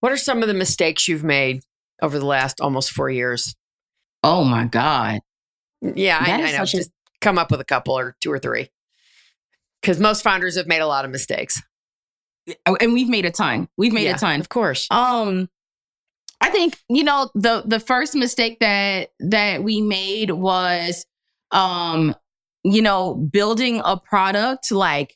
[0.01, 1.61] What are some of the mistakes you've made
[2.01, 3.55] over the last almost four years?
[4.23, 5.19] Oh my god.
[5.81, 6.57] Yeah, I, That I is know.
[6.65, 6.91] such a- Just
[7.25, 8.69] come up with a couple or two or three.
[9.81, 11.61] Because most founders have made a lot of mistakes.
[12.65, 13.67] Oh, and we've made a ton.
[13.77, 14.39] We've made Yeah, a ton.
[14.39, 14.87] Of course.
[14.91, 15.49] Um,
[16.41, 21.05] I think you know the the first mistake that that we made was,
[21.51, 22.15] um,
[22.63, 25.15] you know, building a product like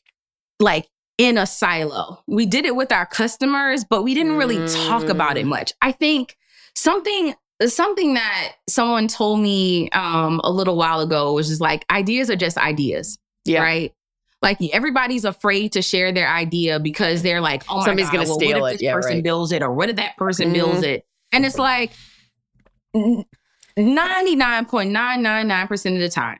[0.58, 2.22] like in a silo.
[2.26, 5.50] We did it with our customers, but we didn't really talk about it Mm.
[5.50, 5.72] much.
[5.82, 6.36] I think
[6.74, 7.34] something
[7.66, 12.36] something that someone told me um a little while ago was just like ideas are
[12.36, 13.62] just ideas Yeah.
[13.62, 13.94] right?
[14.42, 18.28] Like everybody's afraid to share their idea because they're like, oh my Somebody's God, gonna
[18.28, 18.74] well, steal what it.
[18.74, 19.22] if this Yeah, person right.
[19.24, 20.54] builds it, or what if that person Mhm.
[20.54, 21.04] builds it?
[21.32, 21.92] And it's like
[23.76, 26.38] ninety nine point nine nine nine percent of the time,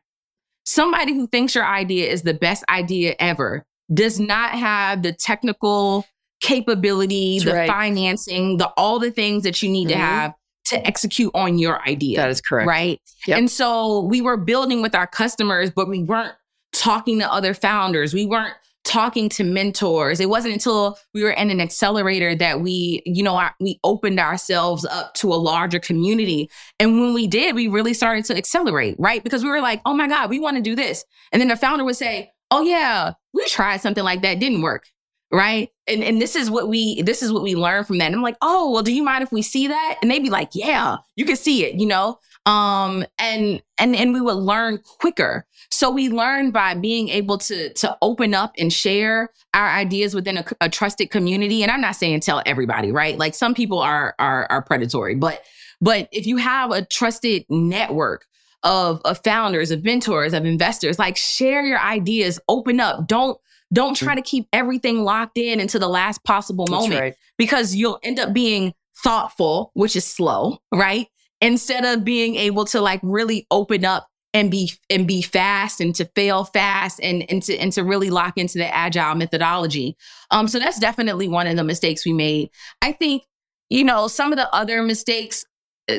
[0.65, 6.07] somebody who thinks your idea is the best idea ever does not have the technical
[6.41, 7.69] capability, That's the right.
[7.69, 9.99] financing, the all the things that you need to Mhm.
[9.99, 10.35] have
[10.67, 12.69] to execute on your idea That is correct.
[12.69, 13.01] right?
[13.27, 13.39] Yep.
[13.39, 16.35] And so we were building with our customers, but we weren't
[16.73, 18.15] talking to other founders.
[18.15, 20.21] We weren't talking to mentors.
[20.21, 24.19] It wasn't until we were in an accelerator that we, you know, our, we opened
[24.19, 26.51] ourselves up to a larger community.
[26.79, 29.23] And when we did, we really started to accelerate, right?
[29.23, 31.05] Because we were like, oh my God, we want to do this.
[31.31, 34.85] And then the founder would say, oh yeah, we tried something like that, didn't work.
[35.33, 35.69] Right.
[35.91, 38.07] And and this is what we this is what we learn from that.
[38.07, 39.99] And I'm like, oh, well, do you mind if we see that?
[40.01, 42.19] And they'd be like, yeah, you can see it, you know?
[42.47, 45.47] Um, and and and we would learn quicker.
[45.71, 50.39] So we learn by being able to to open up and share our ideas within
[50.39, 51.63] a, a trusted community.
[51.63, 53.19] And I'm not saying tell everybody, right?
[53.19, 55.43] Like some people are are are predatory, but
[55.81, 58.27] but if you have a trusted network
[58.63, 63.07] of of founders, of mentors, of investors, like share your ideas, open up.
[63.07, 63.39] Don't
[63.73, 67.15] don't try to keep everything locked in into the last possible moment right.
[67.39, 71.07] because you'll end up being thoughtful, which is slow, right?
[71.41, 75.95] Instead of being able to like really open up and be and be fast and
[75.97, 79.97] to fail fast and and to and to really lock into the agile methodology.
[80.31, 82.51] Um, so that's definitely one of the mistakes we made.
[82.83, 83.23] I think,
[83.69, 85.45] you know, some of the other mistakes
[85.89, 85.99] uh,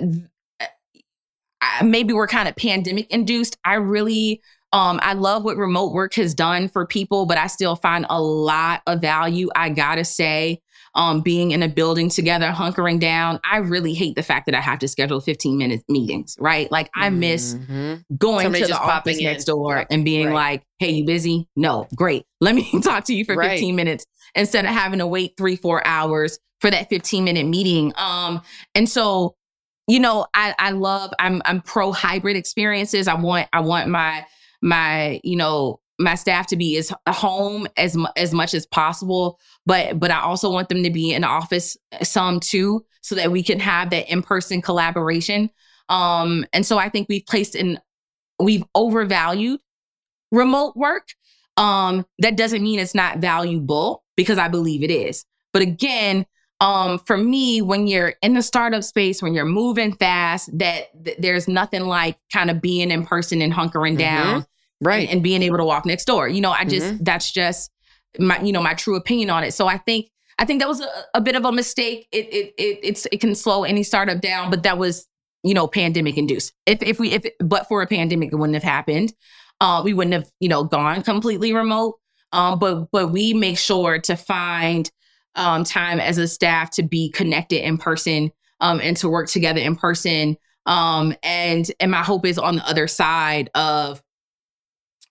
[0.60, 3.58] uh, maybe were kind of pandemic induced.
[3.66, 4.42] I really
[4.74, 8.22] Um, I love what remote work has done for people, but I still find a
[8.22, 9.50] lot of value.
[9.56, 10.62] I gotta say,
[10.96, 13.40] um, being in a building together, hunkering down.
[13.50, 16.70] I really hate the fact that I have to schedule 15 minute meetings, right?
[16.72, 18.16] Like I miss Mm-hmm.
[18.18, 19.24] going Somebody to the just office popping in.
[19.26, 20.34] next door Right, and being right.
[20.34, 21.48] like, hey, you busy?
[21.56, 22.26] No, great.
[22.42, 23.52] Let me talk to you for Right.
[23.52, 24.06] 15 minutes
[24.36, 27.94] instead of having to wait three, four hours for that 15 minute meeting.
[27.96, 28.42] Um,
[28.76, 29.36] and so,
[29.88, 33.08] you know, I I love I'm I'm pro hybrid experiences.
[33.08, 34.26] I want I want my
[34.62, 40.00] my, you know, my staff to be as home as as much as possible, but
[40.00, 43.44] but I also want them to be in the office some too, so that we
[43.44, 45.50] can have that in person collaboration.
[45.90, 47.80] Um, and so I think we've placed in
[48.40, 49.60] we've overvalued
[50.32, 51.10] remote work.
[51.58, 55.26] Um, that doesn't mean it's not valuable because I believe it is.
[55.54, 56.26] But again,
[56.62, 61.18] um, for me, when you're in the startup space, when you're moving fast, that, th-
[61.20, 64.00] there's nothing like kind of being in person and hunkering Mhm.
[64.00, 64.46] down
[64.82, 65.02] Right.
[65.02, 66.28] and, and being able to walk next door.
[66.28, 67.72] You know, I just that's just
[68.20, 69.54] my you know my true opinion on it.
[69.54, 72.08] So I think I think that was a, a bit of a mistake.
[72.12, 75.08] It it it it's it can slow any startup down, but that was
[75.44, 76.54] you know pandemic induced.
[76.66, 79.14] If if we if but for a pandemic, it wouldn't have happened.
[79.60, 82.00] Uh, we wouldn't have you know gone completely remote.
[82.34, 84.90] Um, but but we make sure to find
[85.36, 89.62] um, time as a staff to be connected in person um, and to work together
[89.62, 90.38] in person.
[90.66, 94.02] Um, and and my hope is on the other side of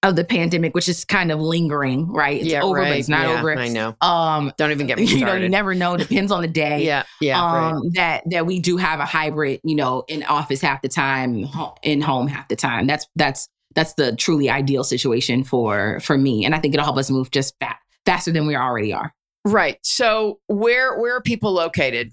[0.02, 2.40] of the pandemic, which is kind of lingering, right?
[2.40, 2.90] It's yeah, over, right.
[2.90, 3.56] but it's not Yeah, over.
[3.56, 3.94] I know.
[4.00, 5.20] Um, Don't even get me started.
[5.20, 5.96] you know, you never know.
[5.96, 6.84] Depends on the day.
[6.86, 7.40] yeah, yeah.
[7.40, 7.72] right.
[7.72, 11.46] um, that that we do have a hybrid, you know, in office half the time,
[11.82, 12.86] in home half the time.
[12.86, 16.96] That's that's that's the truly ideal situation for for me, and I think it'll help
[16.96, 19.12] us move just fa- faster than we already are.
[19.44, 19.78] Right.
[19.82, 22.12] So where where are people located?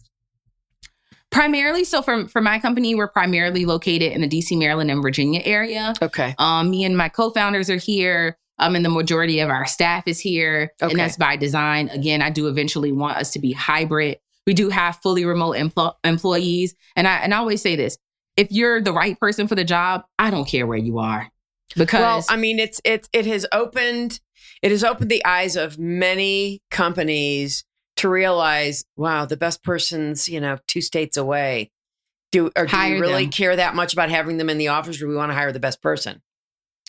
[1.32, 5.42] Primarily, so for for my company, we're primarily located in the D.C., Maryland, and Virginia
[5.44, 5.94] area.
[6.02, 6.34] Okay.
[6.40, 8.38] Um, me and my co-founders are here.
[8.60, 10.90] Um, and the majority of our staff is here, Okay.
[10.92, 11.90] and that's by design.
[11.90, 14.18] Again, I do eventually want us to be hybrid.
[14.48, 18.00] We do have fully remote empl- employees, and I and I always say this:
[18.36, 21.30] if you're the right person for the job, I don't care where you are,
[21.76, 24.22] because Well, I mean, it's it's it has opened
[24.64, 27.64] it has opened the eyes of many companies
[27.98, 31.72] to realize, wow, the best person's you know two states away.
[32.32, 33.32] Do or do Hire we really them.
[33.32, 35.52] care that much about having them in the office, or do we want to hire
[35.52, 36.22] the best person?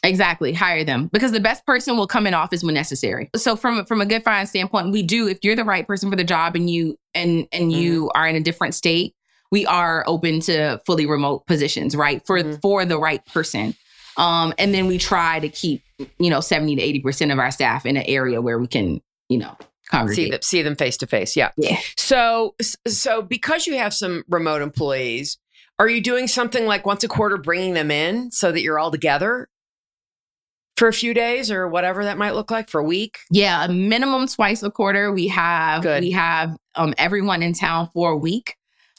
[0.04, 0.52] Exactly.
[0.52, 3.30] Hire them because the best person will come in office when necessary.
[3.34, 6.16] So from from a good finance standpoint, we do if you're the right person for
[6.16, 9.14] the job and you and and you are in a different state,
[9.50, 12.24] we are open to fully remote positions, right?
[12.26, 12.60] For Mhm.
[12.62, 13.74] for the right person.
[14.16, 15.82] Um and then we try to keep,
[16.18, 19.38] you know, 70 to 80% of our staff in an area where we can, you
[19.38, 19.56] know,
[19.90, 20.16] congregate.
[20.16, 21.36] See them see them face to face.
[21.36, 21.50] Yeah.
[21.56, 21.78] Yeah.
[21.96, 22.54] So
[22.86, 25.38] so because you have some remote employees,
[25.78, 28.90] are you doing something like once a quarter, bringing them in so that you're all
[28.90, 29.48] together
[30.76, 33.18] for a few days or whatever that might look like for a week?
[33.30, 35.12] Yeah, a minimum twice a quarter.
[35.12, 36.02] We have Good.
[36.02, 38.56] we have um everyone in town for a week.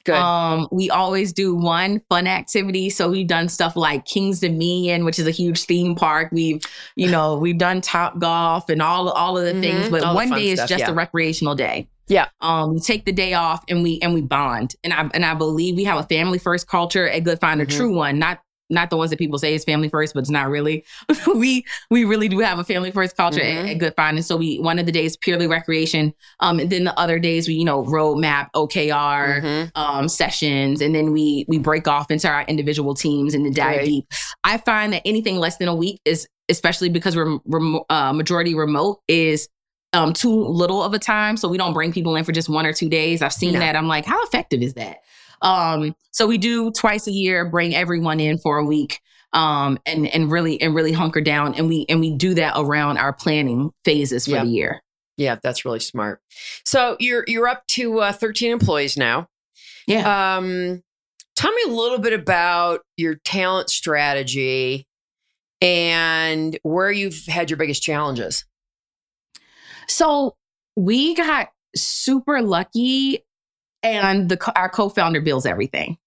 [0.09, 0.17] Good.
[0.17, 2.89] Um, we always do one fun activity.
[2.89, 6.29] So we've done stuff like King's Dominion, which is a huge theme park.
[6.31, 6.61] We've,
[6.95, 9.87] you know, we've done Topgolf and all all of the things.
[9.87, 9.91] Mhm.
[9.91, 10.89] But All one day is just yeah.
[10.91, 11.87] a recreational day.
[12.07, 12.27] Yeah.
[12.41, 14.75] Um, we take the day off and we and we bond.
[14.83, 17.77] And I and I believe we have a family first culture at GoodFynd, a Mhm.
[17.77, 20.49] true one, not not the ones that people say is family first, but it's not
[20.49, 20.85] really.
[21.35, 23.71] we we really do have a family first culture at, Mhm.
[23.71, 24.09] at GoodFynd.
[24.11, 26.13] And so we one of the days purely recreation.
[26.39, 29.71] Um, and then the other days we, you know, roadmap, OKR, Mhm.
[29.75, 33.77] um, sessions, and then we we break off into our individual teams and to dive
[33.79, 33.85] Great.
[33.85, 34.05] deep.
[34.43, 38.55] I find that anything less than a week is, especially because we're remo- uh, majority
[38.55, 39.47] remote, is
[39.93, 41.35] um, too little of a time.
[41.35, 43.23] So we don't bring people in for just one or two days.
[43.23, 43.59] I've seen No.
[43.59, 43.75] that.
[43.75, 44.97] I'm like, how effective is that?
[45.41, 48.99] Um, so we do twice a year, bring everyone in for a week.
[49.31, 52.97] Um, and and really and really hunker down, and we and we do that around
[52.97, 54.43] our planning phases for Yeah.
[54.43, 54.81] the year.
[55.17, 56.19] Yeah, that's really smart.
[56.65, 59.27] So you're you're up to uh, 13 employees now.
[59.85, 60.37] Yeah.
[60.37, 60.81] Um,
[61.35, 64.87] tell me a little bit about your talent strategy
[65.61, 68.45] and where you've had your biggest challenges.
[69.87, 70.35] So
[70.75, 73.19] we got super lucky,
[73.83, 75.97] and the our co-founder builds everything.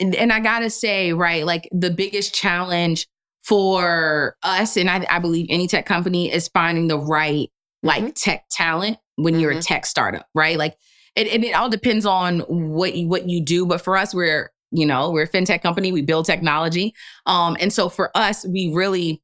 [0.00, 3.06] And, and I gotta say, right, like the biggest challenge
[3.44, 7.50] for us, and I, I believe any tech company is finding the right
[7.82, 8.14] like Mhm.
[8.14, 9.66] tech talent when you're a Mhm.
[9.66, 10.58] tech startup, right?
[10.58, 10.76] Like,
[11.16, 13.66] it, and it all depends on what you, what you do.
[13.66, 15.92] But for us, we're you know we're a fintech company.
[15.92, 16.94] We build technology,
[17.26, 19.22] um, and so for us, we really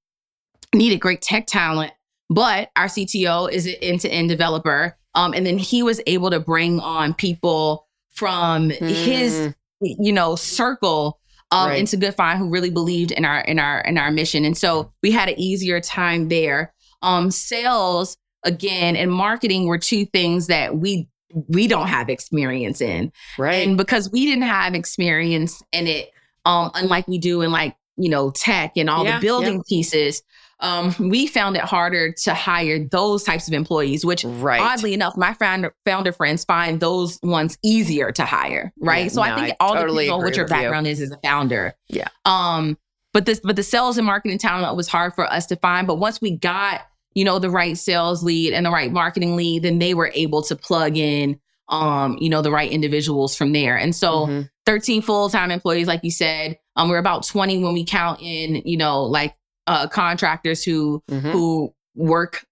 [0.75, 1.93] needed great tech talent
[2.31, 4.97] but our CTO is an end-to-end developer.
[5.15, 7.84] Um, and then he was able to bring on people
[8.15, 11.81] from his, Mm, you know, circle um, Right.
[11.81, 14.45] into GoodFynd who really believed in our in our in our mission.
[14.45, 16.73] And so we had an easier time there.
[17.03, 21.09] Um, sales again and marketing were two things that we
[21.49, 23.13] we don't have experience in.
[23.39, 23.67] Right.
[23.67, 26.11] And because we didn't have experience in it,
[26.45, 30.23] um, unlike we do in like, you know, tech and all Yeah, the building pieces,
[30.65, 34.61] um, we found it harder to hire those types of employees, which right.
[34.61, 39.05] oddly enough, my founder, founder friends find those ones easier to hire, right?
[39.05, 40.57] Yeah, so I think it all totally depends on what your with you.
[40.57, 41.75] background is as a founder.
[41.89, 42.09] Yeah.
[42.25, 42.79] Um,
[43.13, 45.87] but this, but the sales and marketing talent was hard for us to find.
[45.87, 46.81] But once we got,
[47.15, 50.43] you know, the right sales lead and the right marketing lead, then they were able
[50.43, 51.39] to plug in,
[51.69, 53.77] um, you know, the right individuals from there.
[53.77, 54.51] And so, Mhm.
[54.67, 58.79] 13 full-time employees like you said um we're about 20 when we count in you
[58.79, 59.35] know like
[59.67, 61.31] uh contractors who Mhm.
[61.33, 62.45] who work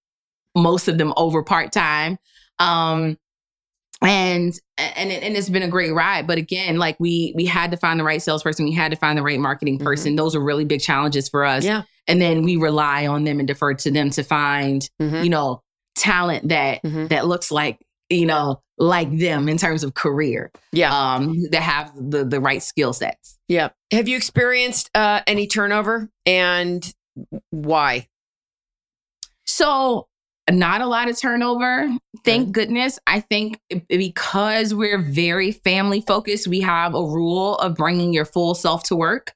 [0.55, 2.17] most of them over part-time
[2.59, 3.17] um
[4.01, 7.71] and and it, and it's been a great ride but again like we we had
[7.71, 9.83] to find the right salesperson we had to find the right marketing Mhm.
[9.83, 11.83] person those are really big challenges for us Yeah.
[12.07, 15.23] and then we rely on them and defer to them to find Mhm.
[15.23, 15.61] you know
[15.95, 17.09] talent that Mhm.
[17.09, 20.91] that looks like you know like them in terms of career Yeah.
[20.93, 23.69] um that have the the right skill sets Yeah.
[23.91, 26.91] Have you experienced uh, any turnover and
[27.49, 28.07] why?
[29.45, 30.07] so
[30.51, 31.89] not a lot of turnover.
[32.25, 32.99] Thank goodness.
[33.07, 38.53] I think because we're very family focused we have a rule of bringing your full
[38.53, 39.33] self to work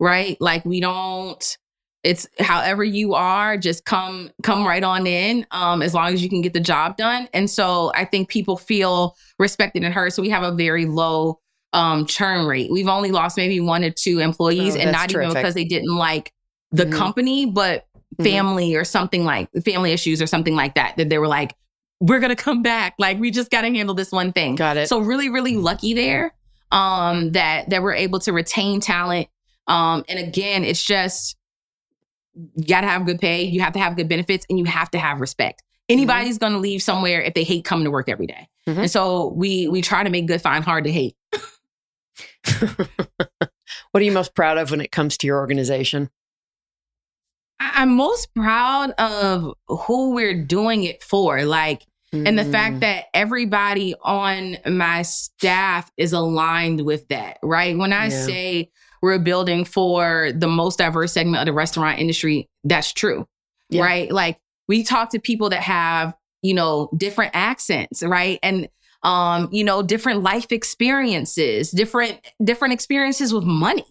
[0.00, 0.36] right?
[0.40, 1.58] Like we don't
[2.02, 6.28] it's however you are just come come right on in um as long as you
[6.28, 7.28] can get the job done.
[7.32, 10.12] And so i think people feel respected and heard.
[10.12, 11.40] So we have a very low
[11.72, 12.70] um churn rate.
[12.70, 15.96] We've only lost maybe one or two employees Oh, and not even because they didn't
[15.96, 16.32] like
[16.74, 16.92] the Mhm.
[16.92, 17.86] company but
[18.18, 18.24] Mhm.
[18.24, 21.54] family or something like family issues or something like that that they were like
[22.00, 24.88] we're gonna come back like we just gotta handle this one thing Got it.
[24.88, 26.32] so really really lucky there
[26.72, 29.28] um that that we're able to retain talent
[29.68, 31.36] um and again it's just
[32.34, 34.98] you gotta have good pay you have to have good benefits and you have to
[34.98, 38.48] have respect anybody's gonna leave somewhere if they hate coming to work every day.
[38.66, 41.14] And so we we try to make GoodFynd hard to hate
[42.70, 43.50] what
[43.94, 46.08] are you most proud of when it comes to your organization?
[47.64, 52.80] I- i'm most proud of who we're doing it for like and the fact Mm.
[52.80, 58.26] that everybody on my staff is aligned with that right when i Yeah.
[58.26, 58.70] say
[59.02, 63.26] we're building for the most diverse segment of the restaurant industry that's true
[63.70, 63.82] Yeah.
[63.82, 64.38] right like
[64.68, 68.68] we talk to people that have you know different accents right and
[69.02, 73.84] um you know different life experiences different different experiences with money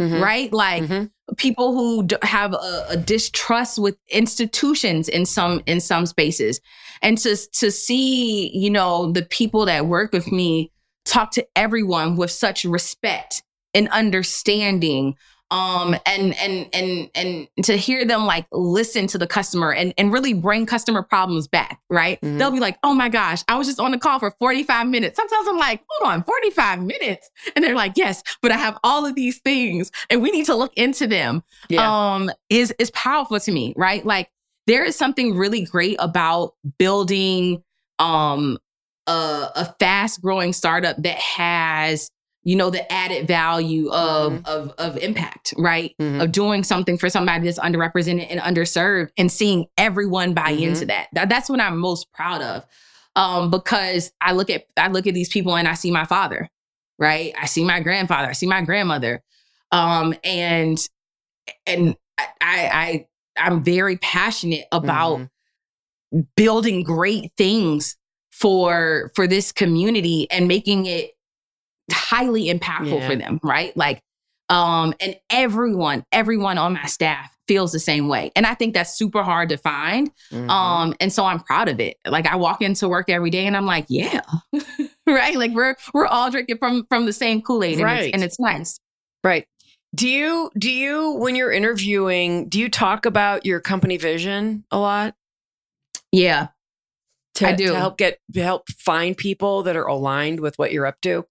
[0.00, 0.20] Mhm.
[0.22, 1.10] right like Mhm.
[1.36, 6.60] people who d- have a, a distrust with institutions in some in some spaces
[7.02, 10.70] and to to see you know the people that work with me
[11.04, 13.42] talk to everyone with such respect
[13.74, 15.14] and understanding
[15.50, 20.12] um and and and and to hear them like listen to the customer and and
[20.12, 22.20] really bring customer problems back right?
[22.20, 22.38] Mhm.
[22.38, 25.16] they'll be like oh my gosh i was just on the call for 45 minutes.
[25.16, 27.30] Sometimes i'm like hold on 45 minutes?
[27.56, 30.54] And they're like yes but i have all of these things and we need to
[30.54, 31.42] look into them.
[31.70, 32.12] Yeah.
[32.14, 34.04] um is is powerful to me right?
[34.04, 34.30] Like
[34.66, 37.62] there is something really great about building
[37.98, 38.58] um
[39.06, 42.10] a, a fast growing startup that has
[42.48, 44.46] you know the added value of Mhm.
[44.46, 46.22] of of impact right Mhm.
[46.22, 50.68] of doing something for somebody that's underrepresented and underserved and seeing everyone buy Mhm.
[50.68, 51.08] into that.
[51.12, 52.64] that that's what i'm most proud of
[53.16, 56.48] um because i look at i look at these people and i see my father
[56.98, 59.22] right i see my grandfather i see my grandmother
[59.70, 60.78] um and
[61.66, 66.26] and I, I I'm very passionate about Mhm.
[66.36, 67.96] building great things
[68.32, 71.10] for for this community and making it
[71.90, 73.08] highly impactful Yeah.
[73.08, 73.76] for them, right?
[73.76, 74.02] Like
[74.50, 78.30] um and everyone everyone on my staff feels the same way.
[78.36, 80.10] And I think that's super hard to find.
[80.32, 80.48] Mhm.
[80.50, 81.96] Um and so I'm proud of it.
[82.06, 84.20] Like I walk into work every day and I'm like, yeah.
[85.06, 85.36] right?
[85.36, 88.04] Like we're we're all drinking from from the same Kool-Aid and, Right.
[88.04, 88.78] it's, and it's nice.
[89.24, 89.46] Right.
[89.94, 94.78] Do you do you when you're interviewing, do you talk about your company vision a
[94.78, 95.14] lot?
[96.12, 96.48] Yeah.
[97.36, 97.68] To, I do.
[97.68, 101.24] to help get to help find people that are aligned with what you're up to.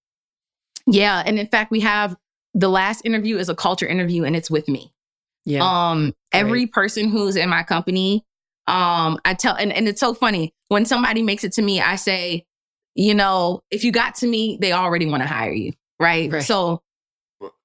[0.87, 2.15] Yeah, and in fact, we have
[2.53, 4.93] the last interview is a culture interview, and it's with me.
[5.45, 5.63] Yeah.
[5.63, 8.25] Um, every person who's in my company,
[8.67, 11.95] um, I tell, and, and it's so funny when somebody makes it to me, I
[11.95, 12.45] say,
[12.95, 16.31] you know, if you got to me, they already want to hire you, right?
[16.31, 16.43] Right.
[16.43, 16.81] So,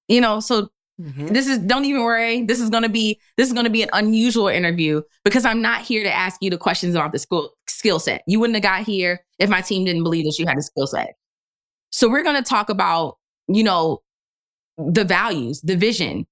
[0.09, 0.69] you know, so
[1.01, 1.33] Mhm.
[1.33, 2.43] this is don't even worry.
[2.45, 6.05] This is gonna be this is gonna be an unusual interview because I'm not here
[6.05, 8.23] to ask you the questions about the school skill set.
[8.27, 10.87] You wouldn't have got here if my team didn't believe that you had a skill
[10.87, 11.15] set.
[11.93, 13.19] So we're gonna talk about,
[13.49, 14.03] you know,
[14.79, 16.27] the values, the vision,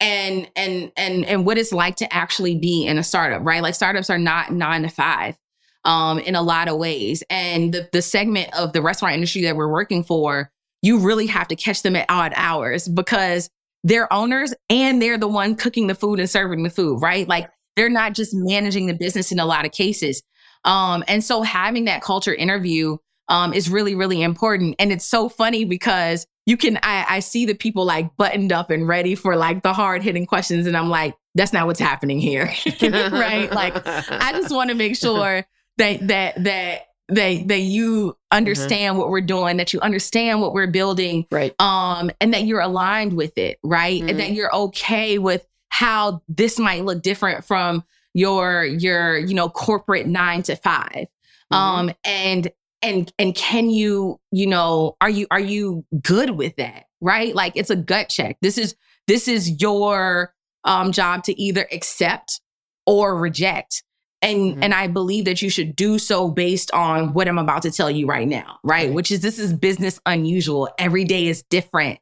[0.00, 3.62] and and and and what it's like to actually be in a startup, right?
[3.62, 5.36] Like startups are not nine to five
[5.84, 7.22] um, in a lot of ways.
[7.30, 10.50] And the the segment of the restaurant industry that we're working for,
[10.82, 13.50] you really have to catch them at odd hours because
[13.84, 17.28] they're owners and they're the one cooking the food and serving the food, right?
[17.28, 20.22] Like they're not just managing the business in a lot of cases.
[20.64, 22.98] Um, and so having that culture interview
[23.28, 24.76] um, is really, really important.
[24.78, 28.70] And it's so funny because you can, I, I see the people like buttoned up
[28.70, 30.66] and ready for like the hard hitting questions.
[30.66, 32.52] And I'm like, that's not what's happening here.
[32.82, 33.52] right.
[33.52, 35.44] Like, I just want to make sure
[35.76, 39.00] that, that, that, that, that you understand mm-hmm.
[39.00, 41.54] what we're doing, that you understand what we're building, right?
[41.60, 44.00] Um, and that you're aligned with it, right?
[44.00, 44.08] Mm-hmm.
[44.08, 44.34] And that mm-hmm.
[44.34, 50.42] you're okay with how this might look different from your your you know corporate nine
[50.42, 51.54] to 5 mm-hmm.
[51.54, 52.50] um and
[52.82, 57.34] and and can you you know are you are you good with that right?
[57.34, 58.38] Like it's a gut check.
[58.40, 58.74] This is
[59.06, 62.40] this is your um job to either accept
[62.86, 63.82] or reject.
[64.20, 64.62] And mm-hmm.
[64.64, 67.88] and i believe that you should do so based on what i'm about to tell
[67.88, 68.86] you right now right?
[68.86, 68.92] right.
[68.92, 70.68] Which is this is business unusual.
[70.76, 72.00] Every day is different.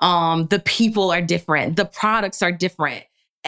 [0.00, 1.76] Um the people are different.
[1.76, 3.04] The products are different.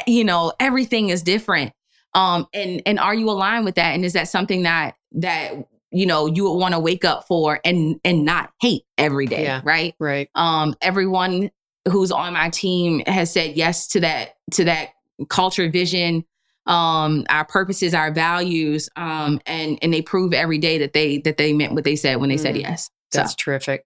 [0.06, 1.72] You know everything is different.
[2.12, 3.94] Um and and are you aligned with that?
[3.94, 5.54] And is that something that that
[5.90, 9.44] you know you would want to wake up for and and not hate every day
[9.44, 9.94] yeah, right?
[9.98, 10.28] right.
[10.34, 11.50] Um everyone
[11.88, 14.90] who's on my team has said yes to that to that
[15.28, 16.24] culture vision
[16.66, 21.36] um our purposes our values um and and they prove every day that they that
[21.36, 23.36] they meant what they said when they mm, said yes that's so.
[23.38, 23.84] terrific.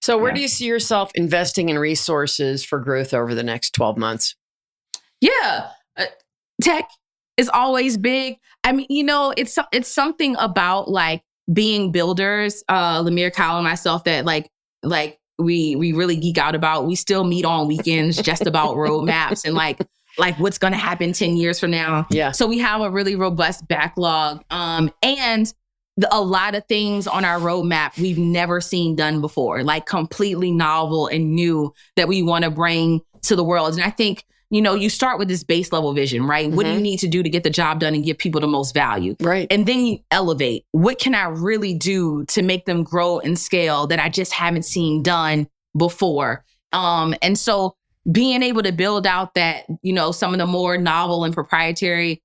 [0.00, 0.36] So where yeah.
[0.36, 4.36] do you see yourself investing in resources for growth over the next 12 months?
[5.20, 6.06] Yeah uh,
[6.62, 6.88] tech
[7.36, 8.36] is always big.
[8.62, 11.22] I mean you know it's it's something about like
[11.52, 14.50] being builders, uh, Lemire Kyle and myself that like
[14.82, 16.86] like we we really geek out about.
[16.86, 19.80] We still meet on weekends just about roadmaps and like
[20.18, 22.06] like what's going to happen 10 years from now.
[22.10, 22.30] Yeah.
[22.30, 24.44] So we have a really robust backlog.
[24.50, 25.52] Um, and
[25.96, 30.50] the, a lot of things on our roadmap we've never seen done before, like completely
[30.50, 33.74] novel and new that we want to bring to the world.
[33.74, 34.24] And I think
[34.54, 36.46] you know, you start with this base level vision, right?
[36.46, 36.56] Mm-hmm.
[36.56, 36.82] What do you mm-hmm.
[36.82, 39.16] need to do to get the job done and give people the most value?
[39.18, 39.48] Right.
[39.50, 40.64] And then you elevate.
[40.70, 44.64] What can I really do to make them grow and scale that I just haven't
[44.64, 46.44] seen done before?
[46.72, 47.74] Um, and so
[48.10, 52.22] being able to build out that, you know, some of the more novel and proprietary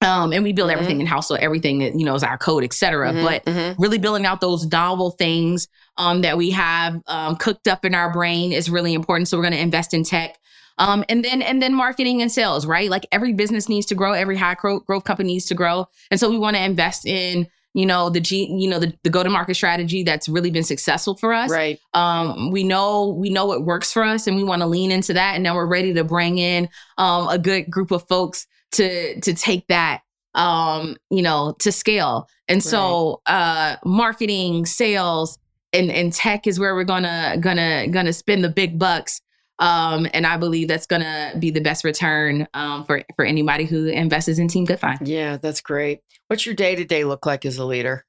[0.00, 1.02] um, and we build everything mm-hmm.
[1.02, 3.10] in house, so everything that you know is our code, et cetera.
[3.10, 3.82] Mm-hmm, but mm-hmm.
[3.82, 8.12] really building out those novel things um, that we have um, cooked up in our
[8.12, 9.26] brain is really important.
[9.26, 10.38] So we're going to invest in tech.
[10.78, 12.88] Um, and then and then marketing and sales, right?
[12.88, 16.30] Like every business needs to grow, every high growth company needs to grow, and so
[16.30, 19.30] we want to invest in you know the G, you know the, the go to
[19.30, 21.50] market strategy that's really been successful for us.
[21.50, 21.78] Right.
[21.94, 25.12] Um, we know we know what works for us, and we want to lean into
[25.14, 25.34] that.
[25.34, 29.34] And now we're ready to bring in um, a good group of folks to to
[29.34, 30.02] take that
[30.34, 32.28] um, you know to scale.
[32.48, 32.62] And right.
[32.62, 35.38] so uh, marketing, sales,
[35.72, 39.20] and and tech is where we're gonna gonna gonna spend the big bucks
[39.58, 43.64] um, and I believe that's going to be the best return um, for for anybody
[43.64, 45.06] who invests in Team GoodFynd.
[45.06, 46.00] Yeah, that's great.
[46.28, 48.04] What's your day to day look like as a leader?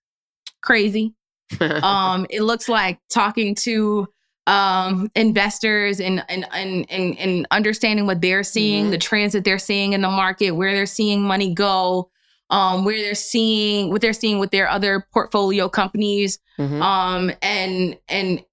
[0.61, 1.13] Crazy.
[1.59, 4.07] um, it looks like talking to
[4.45, 8.91] um, investors and, and and and and understanding what they're seeing, mm-hmm.
[8.91, 12.09] the trends that they're seeing in the market, where they're seeing money go,
[12.49, 16.81] um, where they're seeing what they're seeing with their other portfolio companies, mm-hmm.
[16.81, 18.43] um, and and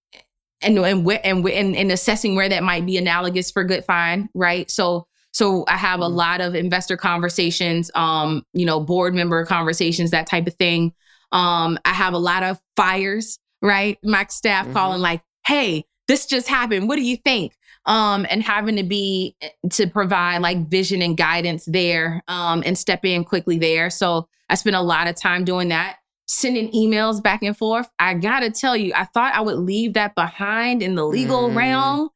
[0.63, 4.71] and and and and, and assessing where that might be analogous for GoodFynd right?
[4.71, 6.15] So so i have a mm-hmm.
[6.15, 10.93] lot of investor conversations um you know board member conversations that type of thing.
[11.33, 13.99] Um i have a lot of fires right?
[14.03, 14.75] My staff mm-hmm.
[14.75, 16.89] calling like hey this just happened.
[16.89, 17.55] What do you think?
[17.85, 22.79] Um and having to be eh, to provide like vision and guidance there um and
[22.79, 23.91] step in quickly there.
[23.91, 25.97] So i spend a lot of time doing that
[26.27, 27.89] sending emails back and forth.
[27.99, 31.57] I gotta tell you, I thought I would leave that behind in the legal mm.
[31.57, 32.11] realm.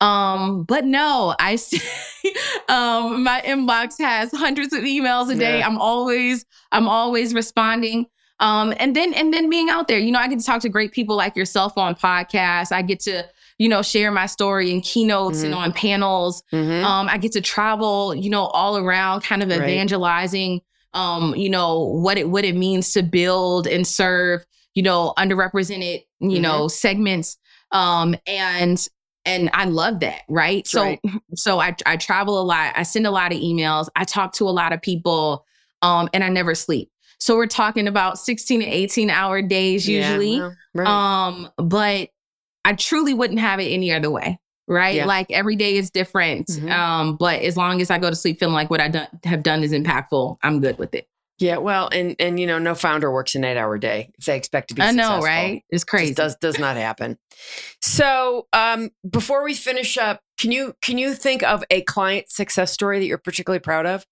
[0.00, 1.80] Um, but no, I see
[2.68, 5.58] um my inbox has hundreds of emails a day.
[5.58, 5.66] Yeah.
[5.66, 8.06] I'm always, I'm always responding.
[8.40, 10.68] Um, and then and then being out there, you know, I get to talk to
[10.68, 12.72] great people like yourself on podcasts.
[12.72, 13.24] I get to,
[13.58, 15.46] you know, share my story in keynotes mm-hmm.
[15.46, 16.42] and on panels.
[16.52, 16.84] Mm-hmm.
[16.84, 20.60] Um, I get to travel, you know, all around, kind of evangelizing
[20.94, 26.04] um, you know, what it what it means to build and serve, you know, underrepresented,
[26.20, 26.42] you mm-hmm.
[26.42, 27.36] know, segments.
[27.72, 28.86] Um, and
[29.26, 30.66] and I love that, right?
[30.66, 31.00] so right.
[31.34, 34.44] so I I travel a lot, I send a lot of emails, I talk to
[34.44, 35.44] a lot of people,
[35.82, 36.90] um, and I never sleep.
[37.18, 40.36] So we're talking about 16 to 18 hour days usually.
[40.36, 40.86] Yeah, right.
[40.86, 42.10] Um, but
[42.64, 44.38] I truly wouldn't have it any other way.
[44.68, 44.96] Right?
[44.96, 45.06] Yeah.
[45.06, 46.48] Like every day is different.
[46.48, 46.70] Mhm.
[46.70, 49.42] Um, but as long as I go to sleep feeling like what I done, have
[49.42, 51.06] done is impactful, I'm good with it.
[51.38, 54.36] Yeah, well, and and you know, no founder works an eight hour day if they
[54.36, 54.82] expect to be.
[54.82, 55.64] I know, right?
[55.68, 56.14] It's Just crazy.
[56.14, 57.18] does does not happen.
[57.82, 62.72] So, um, before we finish up, can you can you think of a client success
[62.72, 64.06] story that you're particularly proud of?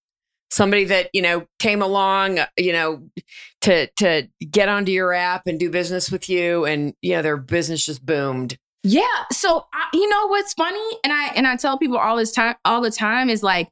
[0.51, 3.07] Somebody that you know came along, uh, you know,
[3.61, 7.37] to to get onto your app and do business with you, and you know their
[7.37, 8.57] business just boomed.
[8.83, 9.05] Yeah.
[9.31, 12.55] So I, you know what's funny, and I and I tell people all this time,
[12.65, 13.69] all the time is like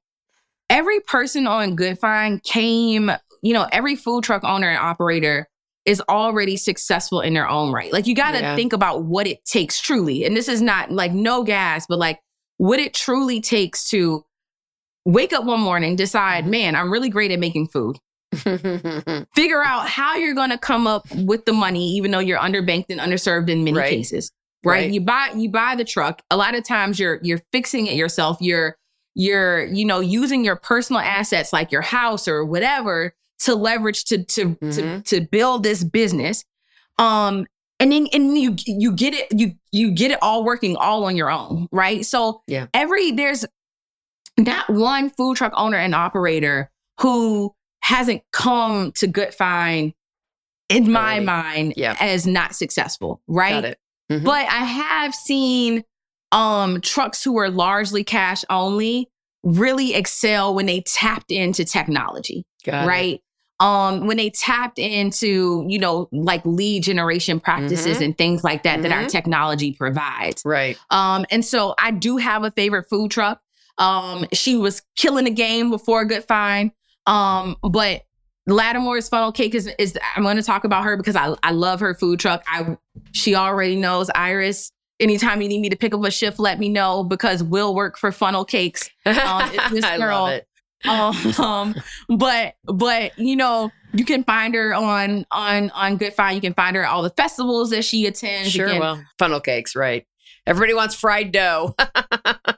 [0.70, 3.12] every person on GoodFynd came.
[3.44, 5.48] You know, every food truck owner and operator
[5.84, 7.92] is already successful in their own right.
[7.92, 8.56] Like you got to Yeah.
[8.56, 12.20] think about what it takes truly, and this is not like no gas, but like
[12.58, 14.24] what it truly takes to
[15.06, 16.52] wake up one morning, decide, mm-hmm.
[16.52, 17.98] man, I'm really great at making food.
[19.36, 22.86] Figure out how you're going to come up with the money, even though you're underbanked
[22.90, 23.90] and underserved in many Right.
[23.90, 24.32] cases
[24.64, 24.82] right?
[24.84, 24.92] Right.
[24.92, 26.22] You buy you buy the truck.
[26.32, 28.38] A lot of times you're you're fixing it yourself.
[28.42, 28.78] You're
[29.16, 34.24] you're you know using your personal assets like your house or whatever to leverage to
[34.24, 35.06] to to, Mhm.
[35.06, 36.46] to build this business.
[36.98, 37.46] Um
[37.80, 41.18] and then and you you get it you you get it all working all on
[41.18, 42.06] your own, right?
[42.06, 42.68] So Yeah.
[42.74, 43.46] every there's
[44.38, 46.70] not one food truck owner and operator
[47.02, 49.94] who hasn't come to GoodFynd
[50.70, 51.26] in my Already.
[51.26, 51.98] mind Yeah.
[52.00, 53.76] as not successful, right?
[54.12, 54.24] Mhm.
[54.24, 55.84] But I have seen
[56.32, 59.10] um trucks who were largely cash only
[59.44, 62.88] really excel when they tapped into technology, Got it.
[62.88, 63.22] right?
[63.60, 68.06] Um when they tapped into, you know, like lead generation practices Mhm.
[68.06, 69.10] and things like that that our Mhm.
[69.10, 70.42] technology provides.
[70.46, 70.78] Right.
[70.90, 73.40] Um and so I do have a favorite food truck.
[73.78, 76.72] Um she was killing the game before GoodFynd.
[77.08, 78.04] Um but
[78.48, 81.80] Lattimore's funnel cake is is I'm going to talk about her because I I love
[81.80, 82.44] her food truck.
[82.48, 82.78] I
[83.12, 84.72] she already knows Iris.
[85.00, 87.98] Anytime you need me to pick up a shift, let me know because we'll work
[87.98, 88.90] for funnel cakes.
[89.06, 91.40] Um, this I girl- love it.
[91.40, 91.76] Um,
[92.18, 96.36] but but you know you can find her on on on GoodFynd.
[96.36, 98.52] You can find her at all the festivals that she attends.
[98.52, 98.70] Sure.
[98.70, 100.06] can- Well, funnel cakes, right?
[100.48, 101.76] Everybody wants fried dough.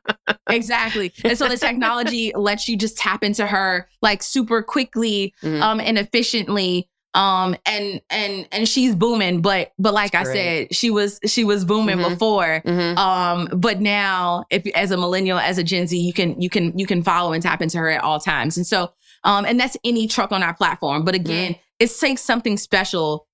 [0.53, 1.11] exactly.
[1.23, 5.61] And so the technology lets you just tap into her like super quickly Mhm.
[5.61, 10.67] um and efficiently um and and and she's booming but but like That's i great.
[10.69, 12.09] said she was she was booming Mhm.
[12.09, 12.97] before Mhm.
[12.97, 16.75] um but now if as a millennial as a gen z you can you can
[16.77, 18.91] you can follow and tap into her at all times and so
[19.25, 23.27] um and that's any truck on our platform but again it takes something special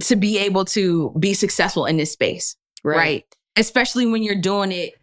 [0.00, 3.24] to be able to be successful in this space right,
[3.56, 4.94] especially when you're doing it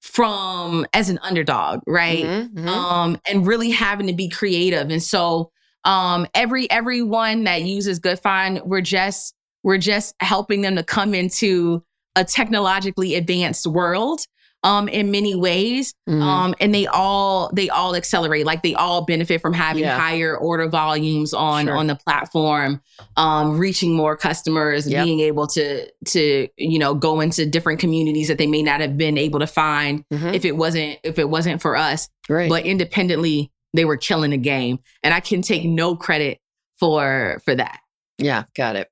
[0.00, 2.50] from as an underdog right Mhm.
[2.54, 2.68] Mhm.
[2.68, 5.50] um and really having to be creative and so
[5.84, 11.82] um every everyone that uses GoodFynd we're just we're just helping them to come into
[12.16, 14.20] a technologically advanced world
[14.62, 16.20] um in many ways Mhm.
[16.22, 19.98] um and they all they all accelerate like they all benefit from having Yeah.
[19.98, 21.76] higher order volumes on Sure.
[21.76, 22.82] on the platform
[23.16, 25.04] um reaching more customers Yep.
[25.04, 28.98] being able to to you know go into different communities that they may not have
[28.98, 30.34] been able to find Mhm.
[30.34, 32.48] if it wasn't if it wasn't for us Right.
[32.50, 36.38] but independently they were killing the game and i can take no credit
[36.78, 37.78] for for that
[38.18, 38.88] Yeah, got it.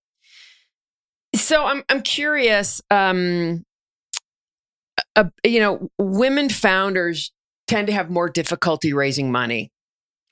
[1.35, 2.81] So I'm I'm curious.
[2.91, 3.65] Um,
[5.19, 7.33] uh, you know, women founders
[7.67, 9.71] tend to have more difficulty raising money.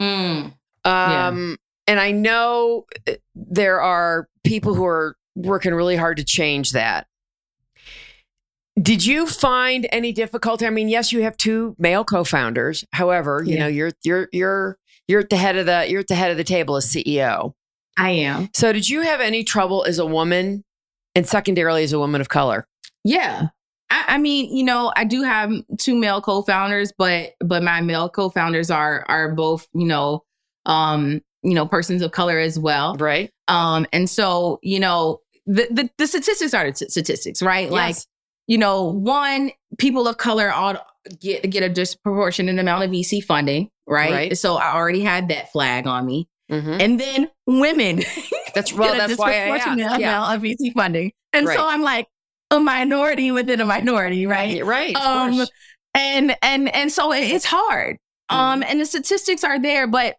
[0.00, 0.52] Mm.
[0.84, 1.56] Um,
[1.86, 7.06] and I know uh, there are people who are working really hard to change that.
[8.80, 10.66] Did you find any difficulty?
[10.66, 12.84] I mean, yes, you have two male co-founders.
[12.92, 13.60] However, you Yeah.
[13.60, 14.78] know, you're you're you're
[15.08, 17.52] you're at the head of the you're at the head of the table as CEO.
[17.96, 20.62] i am So, did you have any trouble as a woman,
[21.14, 22.66] and secondarily as a woman of color?
[23.04, 23.48] yeah
[23.90, 28.08] I, I mean you know i do have two male co-founders but but my male
[28.08, 30.24] co-founders are are both you know
[30.66, 33.30] um you know persons of color as well Right.
[33.48, 37.96] um and so you know the the, the statistics are the t- statistics right like
[38.48, 40.76] you know, one, people of color all
[41.20, 44.12] get get a disproportionate amount of VC funding, right?
[44.12, 44.38] Right.
[44.38, 46.28] So I already had that flag on me.
[46.48, 46.80] Mhm.
[46.80, 47.96] And then women.
[48.54, 49.96] That's- well, get a that's why I asked, yeah.
[49.96, 51.10] amount of VC funding.
[51.32, 51.56] And Right.
[51.58, 52.06] so I'm like
[52.50, 54.64] a minority within a minority, right?
[54.64, 54.94] Right.
[54.96, 55.44] Um,
[55.94, 57.98] and and and so it's hard.
[58.28, 58.70] Um, Mm-hmm.
[58.70, 60.16] and the statistics are there, but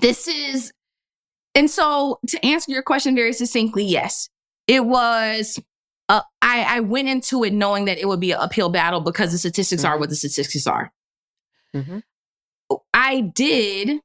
[0.00, 0.72] this is
[1.54, 4.28] and so to answer your question very succinctly, yes,
[4.66, 5.58] it was.
[6.08, 9.32] Uh, I I went into it knowing that it would be an uphill battle because
[9.32, 10.00] the statistics are Mhm.
[10.00, 10.92] what the statistics are.
[11.74, 12.02] Mhm.
[12.94, 14.00] I did,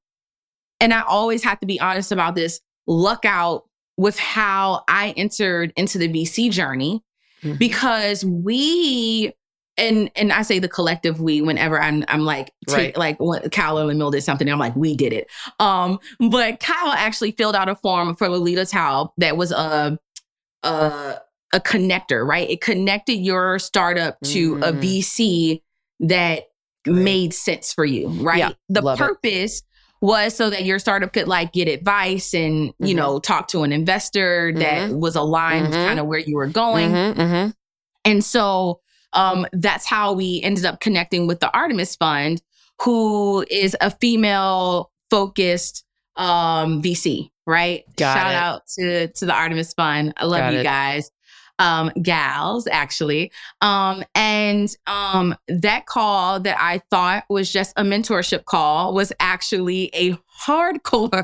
[0.80, 2.60] and I always have to be honest about this.
[2.88, 3.64] Luck out
[3.98, 7.02] with how I entered into the VC journey
[7.46, 7.58] Mhm.
[7.60, 9.32] because we
[9.78, 12.98] and and I say the collective we whenever I'm I'm like take, Right.
[12.98, 15.28] like when Kyle and Mill did something, I'm like we did it.
[15.60, 20.00] Um, but Kyle actually filled out a form for Lolita Taub that was a
[20.64, 21.18] a
[21.54, 22.50] a connector, right?
[22.50, 24.80] It connected your startup to a Mm.
[24.82, 25.62] VC
[26.02, 26.48] that
[26.88, 28.38] made sense for you, right?
[28.40, 29.64] Yeah, the purpose it.
[30.06, 32.96] Was so that your startup could like get advice and you Mhm.
[32.96, 35.88] know talk to an investor that was aligned with Mhm.
[35.88, 36.92] kind of where you were going.
[36.92, 37.54] Mhm, mhm.
[38.06, 38.80] And so
[39.14, 42.42] um, that's how we ended up connecting with the Artemis Fund,
[42.82, 45.86] who is a female focused
[46.18, 47.84] um, VC, right?
[47.96, 48.36] Got Shout it.
[48.36, 50.14] out to, to the Artemis Fund.
[50.18, 51.12] I love Got you guys.
[51.58, 53.32] Um, gals, actually.
[53.62, 59.90] Um, and um, that call that I thought was just a mentorship call was actually
[59.94, 61.24] a hardcore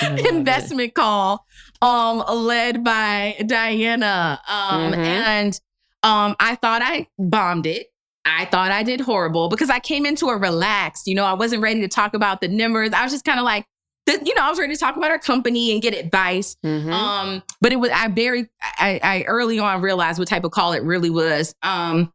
[0.00, 0.26] I love it.
[0.34, 1.44] investment call
[1.82, 4.96] um led by Diana um Mhm.
[4.96, 5.60] and
[6.02, 7.88] um I thought I bombed it
[8.24, 11.62] I thought I did horrible because I came into a relaxed you know I wasn't
[11.62, 13.66] ready to talk about the numbers I was just kind of like
[14.06, 16.56] you know I was ready to talk about our company and get advice.
[16.64, 16.92] Mhm.
[16.92, 20.72] um but it was I very I, I early on realized what type of call
[20.72, 21.54] it really was.
[21.62, 22.12] Um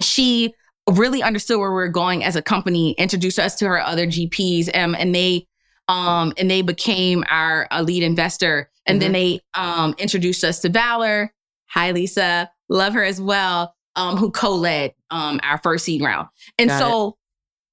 [0.00, 0.54] she
[0.90, 4.74] really understood where we were going as a company introduced us to her other gps
[4.76, 5.46] um, and they
[5.88, 8.68] um and they became our uh, lead investor.
[8.86, 11.32] And then they um introduced us to valor.
[11.66, 12.50] Hi lisa.
[12.68, 13.74] Love her as well.
[13.96, 16.28] Um who co-led um our first seed round.
[16.58, 17.16] And Got so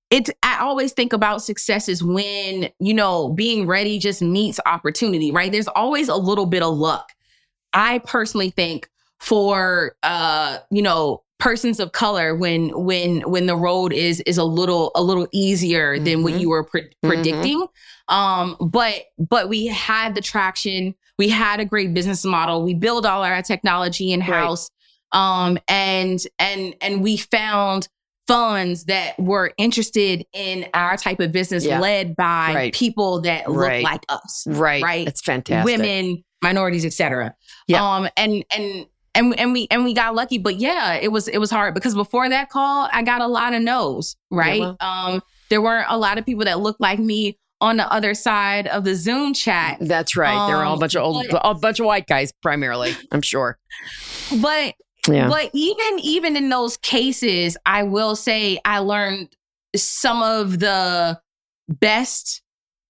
[0.10, 5.32] it's i always think about success is when you know being ready just meets opportunity
[5.32, 5.51] right?
[5.51, 7.12] There's always a little bit of luck.
[7.74, 8.89] I personally think
[9.20, 14.43] for uh you know persons of color when when when the road is is a
[14.43, 16.39] little a little easier than what Mhm.
[16.41, 17.07] you were pre- Mhm.
[17.07, 17.66] predicting.
[18.07, 20.95] Um but but we had the traction.
[21.18, 22.64] We had a great business model.
[22.64, 24.70] We build all our technology in house
[25.12, 27.88] um and and and we found
[28.30, 31.80] funds that were interested in our type of business Yeah.
[31.80, 32.73] led by Right.
[32.73, 33.84] people that look Right.
[33.84, 34.84] like us right.
[34.84, 35.07] right.
[35.07, 35.65] It's fantastic.
[35.65, 37.34] women minorities etc
[37.67, 37.84] Yeah.
[37.84, 41.39] um and and and and we and we got lucky but yeah it was it
[41.39, 44.77] was hard because before that call i got a lot of no's right well.
[44.80, 48.67] um there weren't a lot of people that looked like me on the other side
[48.67, 50.47] of the zoom chat That's right.
[50.47, 52.95] There were all a Um, bunch of old, but- a bunch of white guys, primarily.
[53.11, 53.57] I'm sure.
[54.39, 54.75] but
[55.07, 55.27] Yeah.
[55.29, 59.29] But even even in those cases, I will say I learned
[59.75, 61.19] some of the
[61.67, 62.41] best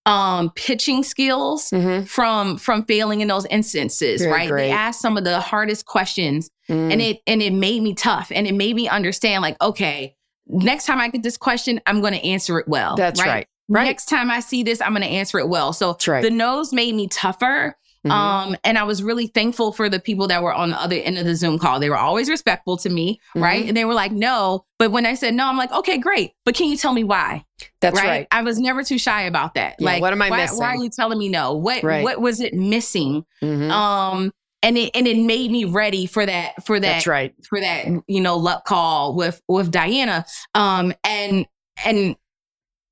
[0.06, 2.08] um pitching skills Mhm.
[2.08, 4.50] from from failing in those instances, right?
[4.50, 4.68] great.
[4.68, 6.92] They asked some of the hardest questions Mm.
[6.94, 10.16] and it and it made me tough and it made me understand like okay,
[10.48, 12.96] next time I get this question, I'm going to answer it well.
[12.96, 13.46] That's right.
[13.68, 13.84] Right.
[13.86, 15.74] Next time I see this, I'm going to answer it well.
[15.74, 16.24] So right.
[16.24, 17.76] the nose made me tougher.
[18.08, 18.12] Mhm.
[18.12, 21.18] Um, and I was really thankful for the people that were on the other end
[21.18, 21.80] of the Zoom call.
[21.80, 23.66] They were always respectful to me, right?
[23.66, 23.68] Mhm.
[23.70, 24.64] And they were like, no.
[24.78, 26.32] But when I said no, I'm like, okay, great.
[26.46, 27.44] But can you tell me why?
[27.82, 28.26] That's right.
[28.32, 29.76] I was never too shy about that.
[29.80, 30.60] Yeah, like, what am I why, missing?
[30.60, 31.54] Why are you telling me no?
[31.56, 32.04] What Right.
[32.04, 33.26] what was it missing?
[33.44, 33.70] Mhm.
[33.70, 34.32] Um,
[34.64, 37.34] and it and it made me ready for that for that That's right.
[37.50, 40.26] for that you know luck call with with Diana.
[40.56, 41.46] Um, and
[41.86, 42.16] and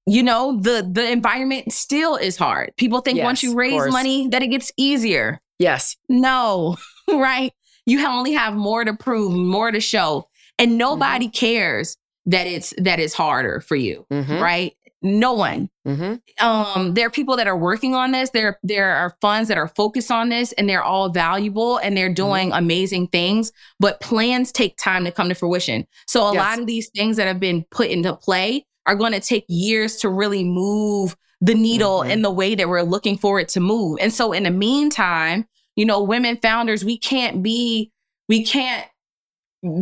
[0.07, 2.71] you know the the environment still is hard.
[2.77, 5.39] People think once you raise money that it gets easier.
[5.59, 5.95] Yes.
[6.09, 6.77] No,
[7.11, 7.51] right?
[7.85, 10.27] You only have more to prove, more to show,
[10.57, 14.41] and nobody cares that it's that it's harder for you, Mhm.
[14.41, 14.73] right?
[15.03, 15.69] No one.
[15.87, 16.19] Mhm.
[16.41, 18.31] Um, there are people that are working on this.
[18.31, 21.95] There, there are funds that are focused on this, and they're all valuable and Mm-hmm.
[21.95, 23.51] they're doing amazing things.
[23.79, 25.85] But plans take time to come to fruition.
[26.07, 26.43] So a Yes.
[26.43, 29.97] lot of these things that have been put into play are going to take years
[29.97, 32.09] to really move the needle Mhm.
[32.09, 33.99] in the way that we're looking for it to move.
[34.01, 37.91] And so in the meantime, you know, women founders, we can't be,
[38.27, 38.87] we can't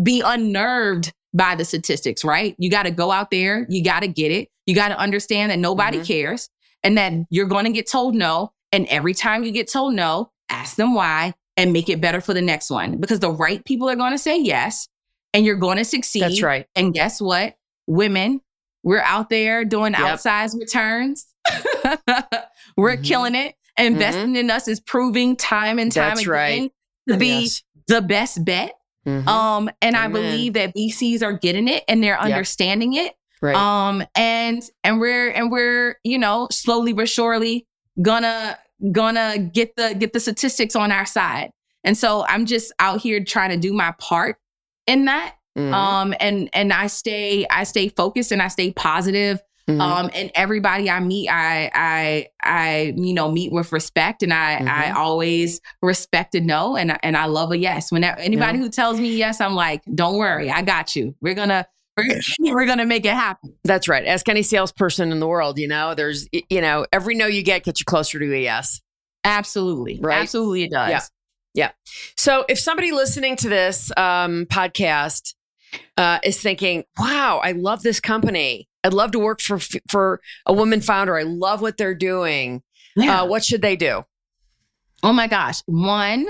[0.04, 2.56] be unnerved by the statistics, right?
[2.58, 4.50] You got to go out there, you got to get it.
[4.66, 6.06] You got to understand that nobody Mhm.
[6.08, 6.50] cares
[6.84, 8.52] and that you're going to get told no.
[8.72, 12.34] And every time you get told no, ask them why and make it better for
[12.34, 14.88] the next one because the right people are going to say yes
[15.34, 16.22] and you're going to succeed.
[16.24, 16.66] That's right.
[16.76, 17.56] And guess what?
[17.88, 18.42] Women,
[18.86, 20.02] we're out there doing Yep.
[20.02, 21.26] outsized returns.
[22.78, 23.04] we're Mhm.
[23.04, 23.56] killing it.
[23.78, 26.72] Investing in us is proving time and time That's again right.
[27.10, 27.64] to be Yes.
[27.88, 28.74] the best bet.
[29.06, 29.28] Mhm.
[29.28, 33.14] Um, and I believe that VCs are getting it and they're understanding it.
[33.42, 33.56] right.
[33.56, 37.68] Um, and and we're and we're you know slowly but surely
[38.02, 38.58] gonna
[38.92, 41.52] gonna get the get the statistics on our side.
[41.84, 44.38] And so I'm just out here trying to do my part
[44.88, 45.36] in that.
[45.58, 45.74] Mhm.
[45.74, 49.42] Um, and and I stay I stay focused and I stay positive.
[49.68, 49.82] Mm-hmm.
[49.82, 54.58] Um, and everybody I meet, I, I, I, you know, meet with respect, and I,
[54.58, 54.68] mm-hmm.
[54.68, 57.92] I always respect a no, and and I love a yes.
[57.92, 58.64] When anybody yeah.
[58.64, 61.16] who tells me yes, I'm like, don't worry, I got you.
[61.22, 61.66] We're gonna.
[61.98, 63.54] We're, we're gonna make it happen.
[63.64, 64.06] That's right.
[64.06, 65.58] Ask any salesperson in the world.
[65.58, 68.82] You know, there's, you know, every no you get gets you closer to a yes.
[69.24, 70.02] Absolutely.
[70.02, 70.18] Right.
[70.20, 70.90] Absolutely, it does.
[70.90, 71.00] Yeah.
[71.54, 71.72] Yeah.
[72.18, 75.36] So if somebody listening to this um, podcast
[75.98, 78.68] uh, is thinking, "Wow, I love this company.
[78.84, 79.60] I'd love to work for
[79.90, 81.18] for a woman founder.
[81.18, 82.64] I love what they're doing."
[82.96, 83.22] Yeah.
[83.22, 84.06] Uh, what should they do?
[85.04, 85.62] Oh my gosh!
[85.66, 86.28] One,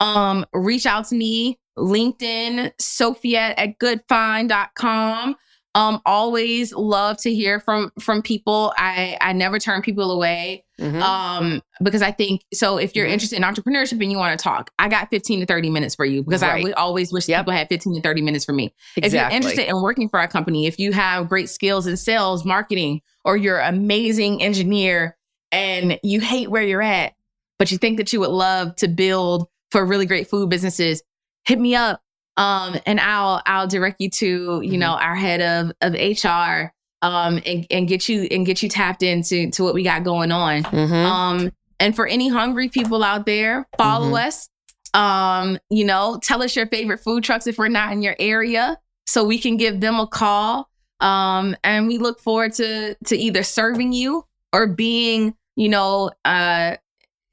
[0.00, 5.36] um, reach out to me, LinkedIn, Sophia at goodfynd.com.
[5.76, 8.72] Um, always love to hear from from people.
[8.76, 10.63] I I never turn people away.
[10.80, 11.02] Mm-hmm.
[11.02, 12.78] Um, because I think so.
[12.78, 13.12] If you're mm-hmm.
[13.12, 16.04] interested in entrepreneurship and you want to talk, I got 15 to 30 minutes for
[16.04, 16.50] you because right.
[16.50, 17.42] I w- always wish yep.
[17.42, 18.74] people had 15 to 30 minutes for me.
[18.96, 19.06] Exactly.
[19.06, 22.44] If you're interested in working for a company, if you have great skills in sales,
[22.44, 25.16] marketing, or you're an amazing engineer
[25.52, 27.12] and you hate where you're at,
[27.58, 31.02] but you think that you would love to build for really great food businesses,
[31.44, 32.00] hit me up
[32.36, 34.78] um, and I'll I'll direct you to you mm-hmm.
[34.78, 36.72] know our head of of HR
[37.04, 40.32] um, and and get you and get you tapped into to what we got going
[40.32, 40.62] on.
[40.62, 40.94] Mm-hmm.
[40.94, 44.26] Um, and for any hungry people out there, follow mm-hmm.
[44.26, 44.48] us.
[44.94, 48.78] Um, you know, tell us your favorite food trucks if we're not in your area,
[49.06, 50.70] so we can give them a call.
[51.00, 54.24] Um, and we look forward to to either serving you
[54.54, 56.76] or being, you know, uh,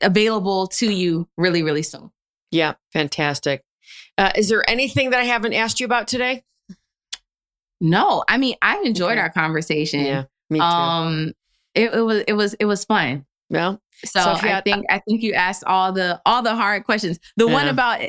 [0.01, 2.11] available to you really, really soon.
[2.51, 3.63] Yeah, fantastic.
[4.17, 6.43] Uh, is there anything that I haven't asked you about today?
[7.81, 9.21] No, I mean I enjoyed okay.
[9.21, 10.01] our conversation.
[10.01, 10.63] Yeah, me too.
[10.63, 11.33] Um,
[11.75, 13.25] it, it was it was it was fun.
[13.49, 17.19] Well, so I think I think you asked all the all the hard questions.
[17.35, 17.53] The yeah.
[17.53, 18.01] one about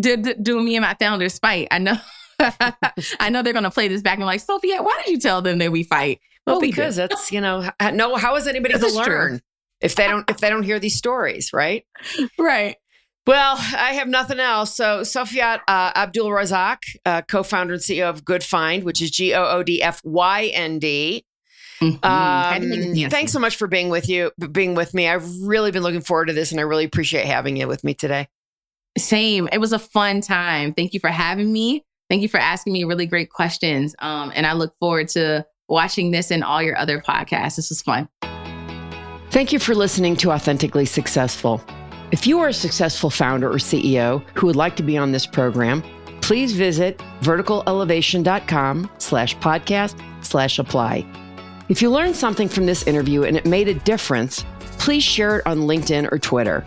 [0.00, 1.68] did do me and my founders fight.
[1.70, 1.96] I know.
[3.20, 4.82] I know they're gonna play this back and like Sophia.
[4.82, 6.20] Why did you tell them that we fight?
[6.46, 8.16] Well, because we that's you know no.
[8.16, 9.40] How is anybody going to learn true.
[9.80, 11.84] if they don't if they don't hear these stories, right?
[12.38, 12.76] Right.
[13.28, 14.74] Well, I have nothing else.
[14.74, 19.44] So, Sofiat uh, Abdulrazaq, uh, co founder and CEO of GoodFynd, which is G O
[19.44, 21.26] O D F Y N D.
[21.82, 23.04] Mm-hmm.
[23.04, 25.10] Um, thanks so much for being with you, being with me.
[25.10, 27.92] I've really been looking forward to this, and I really appreciate having you with me
[27.92, 28.28] today.
[28.96, 29.46] Same.
[29.52, 30.72] It was a fun time.
[30.72, 31.84] Thank you for having me.
[32.08, 33.94] Thank you for asking me really great questions.
[33.98, 37.56] Um, and I look forward to watching this and all your other podcasts.
[37.56, 38.08] This was fun.
[39.30, 41.62] Thank you for listening to Authentically Successful.
[42.10, 45.26] If you are a successful founder or CEO who would like to be on this
[45.26, 45.82] program,
[46.22, 51.04] please visit verticalelevation.com slash podcast slash apply.
[51.68, 54.46] If you learned something from this interview and it made a difference,
[54.78, 56.64] please share it on LinkedIn or Twitter.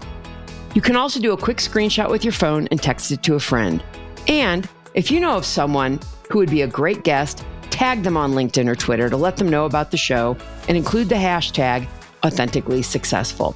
[0.76, 3.40] You can also do a quick screenshot with your phone and text it to a
[3.40, 3.84] friend.
[4.28, 8.34] And if you know of someone who would be a great guest, tag them on
[8.34, 10.38] LinkedIn or Twitter to let them know about the show
[10.68, 11.88] and include the hashtag
[12.24, 13.56] authentically successful.